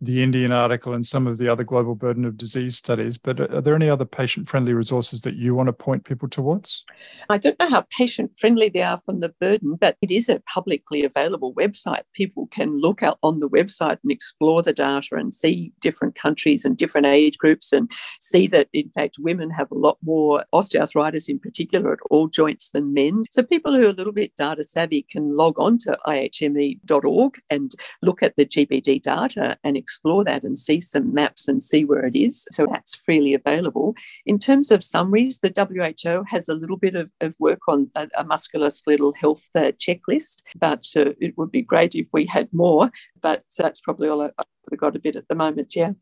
the 0.00 0.22
Indian 0.22 0.52
article 0.52 0.94
and 0.94 1.04
some 1.04 1.26
of 1.26 1.38
the 1.38 1.48
other 1.48 1.64
global 1.64 1.94
burden 1.94 2.24
of 2.24 2.36
disease 2.36 2.76
studies, 2.76 3.18
but 3.18 3.40
are 3.40 3.60
there 3.60 3.74
any 3.74 3.90
other 3.90 4.04
patient 4.04 4.48
friendly 4.48 4.72
resources 4.72 5.22
that 5.22 5.34
you 5.34 5.54
want 5.54 5.66
to 5.66 5.72
point 5.72 6.04
people 6.04 6.28
towards? 6.28 6.84
I 7.28 7.38
don't 7.38 7.58
know 7.58 7.68
how 7.68 7.84
patient 7.96 8.38
friendly 8.38 8.68
they 8.68 8.82
are 8.82 8.98
from 8.98 9.20
the 9.20 9.30
burden, 9.40 9.76
but 9.80 9.96
it 10.00 10.10
is 10.10 10.28
a 10.28 10.40
publicly 10.40 11.04
available 11.04 11.52
website. 11.54 12.02
People 12.12 12.46
can 12.48 12.80
look 12.80 13.02
out 13.02 13.18
on 13.22 13.40
the 13.40 13.48
website 13.48 13.98
and 14.02 14.12
explore 14.12 14.62
the 14.62 14.72
data 14.72 15.16
and 15.16 15.34
see 15.34 15.72
different 15.80 16.14
countries 16.14 16.64
and 16.64 16.76
different 16.76 17.06
age 17.06 17.36
groups 17.36 17.72
and 17.72 17.90
see 18.20 18.46
that, 18.46 18.68
in 18.72 18.90
fact, 18.90 19.16
women 19.18 19.50
have 19.50 19.70
a 19.72 19.78
lot 19.78 19.98
more 20.04 20.44
osteoarthritis 20.54 21.28
in 21.28 21.38
particular 21.38 21.92
at 21.92 21.98
all 22.10 22.28
joints 22.28 22.70
than 22.70 22.94
men. 22.94 23.22
So 23.32 23.42
people 23.42 23.74
who 23.74 23.86
are 23.86 23.90
a 23.90 23.92
little 23.92 24.12
bit 24.12 24.36
data 24.36 24.62
savvy 24.62 25.02
can 25.10 25.36
log 25.36 25.58
on 25.58 25.78
to 25.78 25.98
ihme.org 26.06 27.40
and 27.50 27.72
look 28.02 28.22
at 28.22 28.36
the 28.36 28.46
GBD 28.46 29.02
data 29.02 29.56
and 29.64 29.76
explore 29.88 30.22
that 30.22 30.42
and 30.44 30.58
see 30.58 30.80
some 30.82 31.14
maps 31.14 31.48
and 31.48 31.62
see 31.62 31.82
where 31.82 32.04
it 32.04 32.14
is. 32.14 32.46
So 32.50 32.66
that's 32.66 32.94
freely 32.94 33.32
available. 33.32 33.94
In 34.26 34.38
terms 34.38 34.70
of 34.70 34.84
summaries, 34.84 35.40
the 35.40 35.52
WHO 35.56 36.24
has 36.28 36.48
a 36.48 36.54
little 36.54 36.76
bit 36.76 36.94
of, 36.94 37.10
of 37.22 37.34
work 37.38 37.60
on 37.68 37.90
a, 37.94 38.06
a 38.18 38.24
musculoskeletal 38.24 39.16
health 39.16 39.48
uh, 39.54 39.72
checklist, 39.84 40.42
but 40.56 40.86
uh, 40.94 41.12
it 41.20 41.38
would 41.38 41.50
be 41.50 41.62
great 41.62 41.94
if 41.94 42.08
we 42.12 42.26
had 42.26 42.52
more. 42.52 42.90
But 43.22 43.44
that's 43.56 43.80
probably 43.80 44.08
all 44.08 44.20
I, 44.20 44.30
have 44.70 44.78
got 44.78 44.94
a 44.94 45.00
bit 45.00 45.16
at 45.16 45.26
the 45.28 45.34
moment, 45.34 45.74
yeah. 45.74 45.92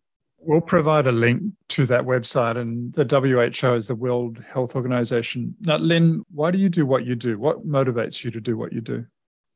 We'll 0.40 0.60
provide 0.60 1.06
a 1.06 1.12
link 1.12 1.42
to 1.70 1.86
that 1.86 2.04
website 2.04 2.56
and 2.56 2.92
the 2.92 3.04
WHO 3.04 3.74
is 3.74 3.86
the 3.86 3.94
World 3.94 4.42
Health 4.52 4.74
Organization. 4.74 5.54
Now, 5.60 5.76
Lyn, 5.76 6.22
why 6.32 6.50
do 6.50 6.58
you 6.58 6.68
do 6.68 6.84
what 6.84 7.06
you 7.06 7.14
do? 7.14 7.38
What 7.38 7.66
motivates 7.66 8.24
you 8.24 8.30
to 8.32 8.40
do 8.40 8.56
what 8.56 8.72
you 8.72 8.80
do? 8.80 9.06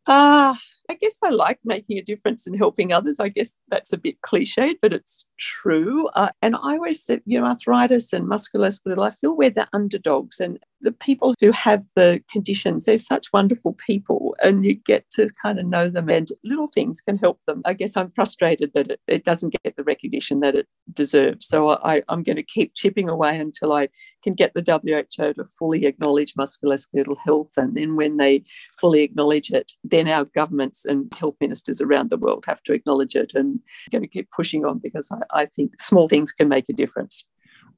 Uh, 0.06 0.54
I 0.88 0.94
guess 0.94 1.18
I 1.22 1.28
like 1.30 1.60
making 1.64 1.98
a 1.98 2.02
difference 2.02 2.46
and 2.46 2.56
helping 2.56 2.92
others. 2.92 3.20
I 3.20 3.28
guess 3.28 3.56
that's 3.68 3.92
a 3.92 3.98
bit 3.98 4.20
cliched, 4.22 4.76
but 4.82 4.92
it's 4.92 5.28
true. 5.38 6.08
Uh, 6.08 6.30
and 6.42 6.56
I 6.56 6.74
always 6.74 7.04
said, 7.04 7.22
you 7.26 7.40
know, 7.40 7.46
arthritis 7.46 8.12
and 8.12 8.26
musculoskeletal, 8.26 9.06
I 9.06 9.12
feel 9.12 9.36
we're 9.36 9.50
the 9.50 9.68
underdogs. 9.72 10.40
And 10.40 10.58
the 10.80 10.92
people 10.92 11.34
who 11.40 11.52
have 11.52 11.84
the 11.96 12.22
conditions, 12.30 12.84
they're 12.84 12.98
such 12.98 13.32
wonderful 13.32 13.74
people, 13.86 14.36
and 14.42 14.64
you 14.64 14.74
get 14.74 15.08
to 15.10 15.28
kind 15.42 15.58
of 15.58 15.66
know 15.66 15.88
them, 15.88 16.08
and 16.08 16.28
little 16.44 16.66
things 16.66 17.00
can 17.00 17.18
help 17.18 17.40
them. 17.46 17.62
I 17.64 17.74
guess 17.74 17.96
I'm 17.96 18.10
frustrated 18.12 18.72
that 18.74 18.90
it, 18.90 19.00
it 19.06 19.24
doesn't 19.24 19.54
get 19.62 19.76
the 19.76 19.84
recognition 19.84 20.40
that 20.40 20.54
it 20.54 20.66
deserves. 20.92 21.46
So 21.46 21.70
I, 21.70 22.02
I'm 22.08 22.22
going 22.22 22.36
to 22.36 22.42
keep 22.42 22.74
chipping 22.74 23.08
away 23.08 23.38
until 23.38 23.72
I 23.72 23.88
can 24.22 24.34
get 24.34 24.54
the 24.54 24.62
WHO 24.62 25.32
to 25.34 25.44
fully 25.44 25.86
acknowledge 25.86 26.34
musculoskeletal 26.34 27.16
health. 27.24 27.52
And 27.56 27.76
then 27.76 27.96
when 27.96 28.16
they 28.16 28.44
fully 28.78 29.02
acknowledge 29.02 29.50
it, 29.50 29.72
then 29.84 30.08
our 30.08 30.24
governments 30.24 30.84
and 30.84 31.12
health 31.14 31.36
ministers 31.40 31.80
around 31.80 32.10
the 32.10 32.18
world 32.18 32.44
have 32.46 32.62
to 32.64 32.72
acknowledge 32.72 33.14
it. 33.16 33.32
And 33.34 33.60
I'm 33.60 33.90
going 33.92 34.02
to 34.02 34.08
keep 34.08 34.30
pushing 34.30 34.64
on 34.64 34.78
because 34.78 35.10
I, 35.10 35.42
I 35.42 35.46
think 35.46 35.80
small 35.80 36.08
things 36.08 36.32
can 36.32 36.48
make 36.48 36.66
a 36.68 36.72
difference. 36.74 37.24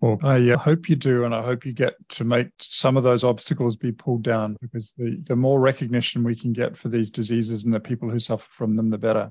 Well, 0.02 0.18
I 0.24 0.50
uh, 0.50 0.58
hope 0.58 0.88
you 0.88 0.96
do, 0.96 1.24
and 1.24 1.32
I 1.32 1.42
hope 1.42 1.64
you 1.64 1.72
get 1.72 1.94
to 2.08 2.24
make 2.24 2.48
some 2.58 2.96
of 2.96 3.04
those 3.04 3.22
obstacles 3.22 3.76
be 3.76 3.92
pulled 3.92 4.24
down 4.24 4.56
because 4.60 4.92
the, 4.98 5.22
the 5.22 5.36
more 5.36 5.60
recognition 5.60 6.24
we 6.24 6.34
can 6.34 6.52
get 6.52 6.76
for 6.76 6.88
these 6.88 7.08
diseases 7.08 7.64
and 7.64 7.72
the 7.72 7.78
people 7.78 8.10
who 8.10 8.18
suffer 8.18 8.48
from 8.50 8.74
them, 8.74 8.90
the 8.90 8.98
better. 8.98 9.30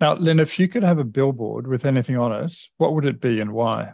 Now, 0.00 0.14
Lyn, 0.14 0.40
if 0.40 0.58
you 0.58 0.66
could 0.66 0.82
have 0.82 0.98
a 0.98 1.04
billboard 1.04 1.68
with 1.68 1.86
anything 1.86 2.16
on 2.16 2.32
it, 2.32 2.52
what 2.78 2.92
would 2.94 3.04
it 3.04 3.20
be 3.20 3.38
and 3.38 3.52
why? 3.52 3.92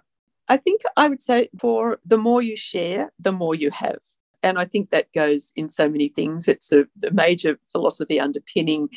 I 0.48 0.56
think 0.56 0.80
I 0.96 1.06
would 1.06 1.20
say 1.20 1.50
for 1.58 2.00
the 2.06 2.16
more 2.16 2.40
you 2.40 2.56
share, 2.56 3.12
the 3.20 3.32
more 3.32 3.54
you 3.54 3.70
have. 3.72 3.98
And 4.42 4.58
I 4.58 4.64
think 4.64 4.90
that 4.90 5.12
goes 5.12 5.52
in 5.56 5.68
so 5.68 5.88
many 5.88 6.08
things. 6.08 6.48
It's 6.48 6.72
a, 6.72 6.86
a 7.04 7.10
major 7.10 7.58
philosophy 7.72 8.20
underpinning 8.20 8.88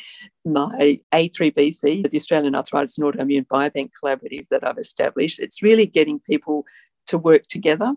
my 0.44 1.00
A3BC, 1.12 2.08
the 2.08 2.16
Australian 2.16 2.54
Arthritis 2.54 2.96
and 2.96 3.12
Autoimmune 3.12 3.46
Biobank 3.46 3.90
Collaborative 4.00 4.48
that 4.48 4.66
I've 4.66 4.78
established. 4.78 5.40
It's 5.40 5.62
really 5.62 5.86
getting 5.86 6.20
people 6.20 6.64
to 7.06 7.18
work 7.18 7.46
together 7.48 7.94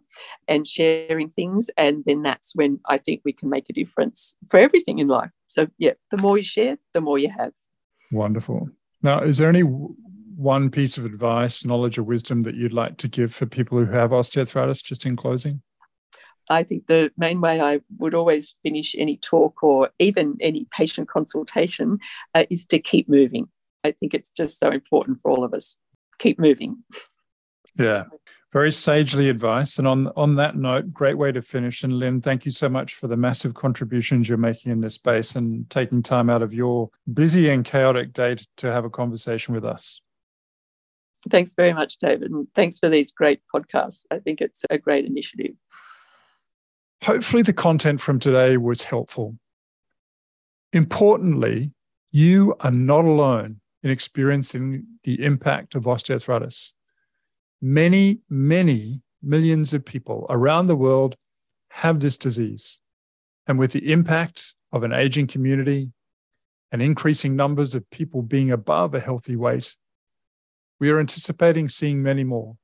and 0.47 0.67
sharing 0.67 1.29
things. 1.29 1.69
And 1.77 2.03
then 2.05 2.23
that's 2.23 2.55
when 2.55 2.79
I 2.87 2.97
think 2.97 3.21
we 3.23 3.33
can 3.33 3.49
make 3.49 3.69
a 3.69 3.73
difference 3.73 4.35
for 4.49 4.59
everything 4.59 4.99
in 4.99 5.07
life. 5.07 5.31
So, 5.47 5.67
yeah, 5.77 5.93
the 6.11 6.17
more 6.17 6.37
you 6.37 6.43
share, 6.43 6.77
the 6.93 7.01
more 7.01 7.17
you 7.17 7.29
have. 7.29 7.51
Wonderful. 8.11 8.69
Now, 9.01 9.19
is 9.19 9.37
there 9.37 9.49
any 9.49 9.61
one 9.61 10.69
piece 10.69 10.97
of 10.97 11.05
advice, 11.05 11.65
knowledge, 11.65 11.97
or 11.97 12.03
wisdom 12.03 12.43
that 12.43 12.55
you'd 12.55 12.73
like 12.73 12.97
to 12.97 13.07
give 13.07 13.33
for 13.33 13.45
people 13.45 13.77
who 13.77 13.91
have 13.91 14.11
osteoarthritis, 14.11 14.83
just 14.83 15.05
in 15.05 15.15
closing? 15.15 15.61
I 16.49 16.63
think 16.63 16.87
the 16.87 17.11
main 17.17 17.39
way 17.41 17.61
I 17.61 17.81
would 17.97 18.13
always 18.13 18.55
finish 18.63 18.95
any 18.97 19.17
talk 19.17 19.63
or 19.63 19.89
even 19.99 20.37
any 20.41 20.67
patient 20.71 21.07
consultation 21.07 21.99
uh, 22.35 22.45
is 22.49 22.65
to 22.67 22.79
keep 22.79 23.07
moving. 23.07 23.47
I 23.83 23.91
think 23.91 24.13
it's 24.13 24.29
just 24.29 24.59
so 24.59 24.69
important 24.69 25.21
for 25.21 25.31
all 25.31 25.43
of 25.43 25.53
us. 25.53 25.77
Keep 26.19 26.39
moving. 26.39 26.83
Yeah, 27.75 28.05
very 28.53 28.71
sagely 28.71 29.29
advice. 29.29 29.79
And 29.79 29.87
on 29.87 30.07
on 30.15 30.35
that 30.35 30.55
note, 30.55 30.93
great 30.93 31.17
way 31.17 31.31
to 31.31 31.41
finish. 31.41 31.83
And 31.83 31.91
Lyn, 31.91 32.21
thank 32.21 32.45
you 32.45 32.51
so 32.51 32.69
much 32.69 32.93
for 32.93 33.07
the 33.07 33.17
massive 33.17 33.55
contributions 33.55 34.29
you're 34.29 34.37
making 34.37 34.71
in 34.71 34.81
this 34.81 34.93
space 34.93 35.35
and 35.35 35.67
taking 35.71 36.03
time 36.03 36.29
out 36.29 36.43
of 36.43 36.53
your 36.53 36.91
busy 37.11 37.49
and 37.49 37.65
chaotic 37.65 38.13
day 38.13 38.37
to 38.57 38.71
have 38.71 38.85
a 38.85 38.91
conversation 38.91 39.55
with 39.55 39.65
us. 39.65 40.01
Thanks 41.29 41.55
very 41.55 41.73
much, 41.73 41.97
David, 41.97 42.31
and 42.31 42.47
thanks 42.53 42.79
for 42.79 42.89
these 42.89 43.11
great 43.11 43.41
podcasts. 43.53 44.05
I 44.11 44.19
think 44.19 44.39
it's 44.39 44.63
a 44.69 44.77
great 44.77 45.05
initiative. 45.05 45.55
Hopefully, 47.03 47.41
the 47.41 47.53
content 47.53 48.01
from 48.01 48.19
today 48.19 48.57
was 48.57 48.83
helpful. 48.83 49.37
Importantly, 50.73 51.71
you 52.11 52.55
are 52.59 52.71
not 52.71 53.05
alone 53.05 53.61
in 53.81 53.89
experiencing 53.89 54.85
the 55.03 55.23
impact 55.23 55.75
of 55.75 55.83
osteoarthritis 55.83 56.73
many, 57.63 58.19
many 58.29 59.01
millions 59.21 59.73
of 59.73 59.85
people 59.85 60.27
around 60.29 60.67
the 60.67 60.75
world 60.75 61.15
have 61.69 62.01
this 62.01 62.17
disease. 62.17 62.81
And 63.47 63.57
with 63.57 63.71
the 63.71 63.89
impact 63.91 64.53
of 64.73 64.83
an 64.83 64.91
aging 64.91 65.27
community 65.27 65.93
and 66.73 66.81
increasing 66.81 67.37
numbers 67.37 67.73
of 67.73 67.89
people 67.89 68.21
being 68.21 68.51
above 68.51 68.93
a 68.93 68.99
healthy 68.99 69.37
weight, 69.37 69.77
we 70.81 70.89
are 70.89 70.99
anticipating 70.99 71.69
seeing 71.69 72.03
many 72.03 72.25
more. 72.25 72.57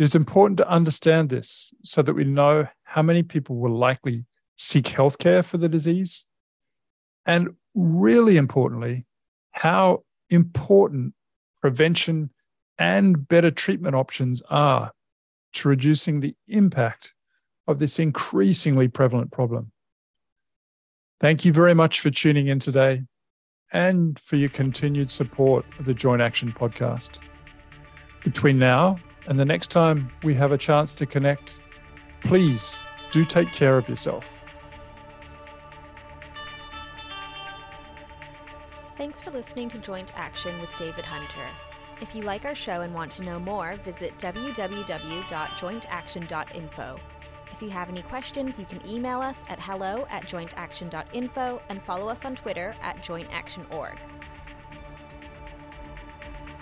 It 0.00 0.02
is 0.02 0.16
important 0.16 0.58
to 0.58 0.68
understand 0.68 1.28
this 1.28 1.72
so 1.84 2.02
that 2.02 2.14
we 2.14 2.24
know 2.24 2.66
how 2.82 3.02
many 3.02 3.22
people 3.22 3.56
will 3.56 3.74
likely 3.74 4.24
seek 4.56 4.86
healthcare 4.86 5.44
for 5.44 5.58
the 5.58 5.68
disease. 5.68 6.26
And 7.24 7.50
really 7.74 8.36
importantly, 8.36 9.06
how 9.52 10.02
important 10.28 11.14
prevention 11.60 12.30
and 12.78 13.26
better 13.28 13.50
treatment 13.50 13.94
options 13.94 14.42
are 14.50 14.92
to 15.54 15.68
reducing 15.68 16.20
the 16.20 16.34
impact 16.46 17.14
of 17.66 17.78
this 17.78 17.98
increasingly 17.98 18.88
prevalent 18.88 19.32
problem. 19.32 19.72
Thank 21.20 21.44
you 21.44 21.52
very 21.52 21.74
much 21.74 22.00
for 22.00 22.10
tuning 22.10 22.46
in 22.46 22.60
today 22.60 23.02
and 23.72 24.18
for 24.18 24.36
your 24.36 24.48
continued 24.48 25.10
support 25.10 25.64
of 25.78 25.84
the 25.84 25.94
Joint 25.94 26.22
Action 26.22 26.52
podcast. 26.52 27.18
Between 28.24 28.58
now 28.58 28.98
and 29.26 29.38
the 29.38 29.44
next 29.44 29.68
time 29.68 30.10
we 30.22 30.34
have 30.34 30.52
a 30.52 30.58
chance 30.58 30.94
to 30.94 31.06
connect, 31.06 31.60
please 32.22 32.82
do 33.10 33.24
take 33.24 33.52
care 33.52 33.76
of 33.76 33.88
yourself. 33.88 34.30
Thanks 38.96 39.20
for 39.20 39.30
listening 39.30 39.68
to 39.70 39.78
Joint 39.78 40.12
Action 40.16 40.60
with 40.60 40.70
David 40.76 41.04
Hunter. 41.04 41.48
If 42.00 42.14
you 42.14 42.22
like 42.22 42.44
our 42.44 42.54
show 42.54 42.82
and 42.82 42.94
want 42.94 43.10
to 43.12 43.24
know 43.24 43.40
more, 43.40 43.76
visit 43.84 44.16
www.jointaction.info. 44.18 47.00
If 47.50 47.62
you 47.62 47.70
have 47.70 47.88
any 47.88 48.02
questions, 48.02 48.56
you 48.56 48.66
can 48.66 48.88
email 48.88 49.20
us 49.20 49.38
at 49.48 49.58
hello 49.58 50.06
at 50.10 50.28
jointaction.info 50.28 51.60
and 51.68 51.82
follow 51.82 52.08
us 52.08 52.24
on 52.24 52.36
Twitter 52.36 52.76
at 52.80 52.98
jointactionorg. 52.98 53.98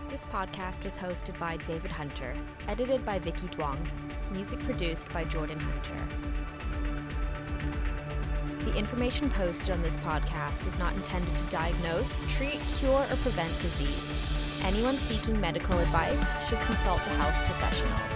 This 0.09 0.23
podcast 0.33 0.85
was 0.85 0.95
hosted 0.95 1.39
by 1.39 1.59
David 1.59 1.91
Hunter, 1.91 2.35
edited 2.67 3.05
by 3.05 3.19
Vicky 3.19 3.49
Duong, 3.49 3.87
music 4.31 4.59
produced 4.61 5.13
by 5.13 5.25
Jordan 5.25 5.61
Hunter. 5.61 6.09
The 8.65 8.75
information 8.75 9.29
posted 9.29 9.69
on 9.71 9.83
this 9.83 9.97
podcast 9.97 10.67
is 10.67 10.79
not 10.79 10.95
intended 10.95 11.35
to 11.35 11.45
diagnose, 11.45 12.23
treat, 12.29 12.59
cure, 12.79 13.05
or 13.11 13.17
prevent 13.17 13.53
disease. 13.61 14.36
Anyone 14.65 14.97
seeking 14.97 15.41
medical 15.41 15.79
advice 15.79 16.25
should 16.49 16.61
consult 16.61 17.01
a 17.01 17.11
health 17.11 17.35
professional. 17.47 18.16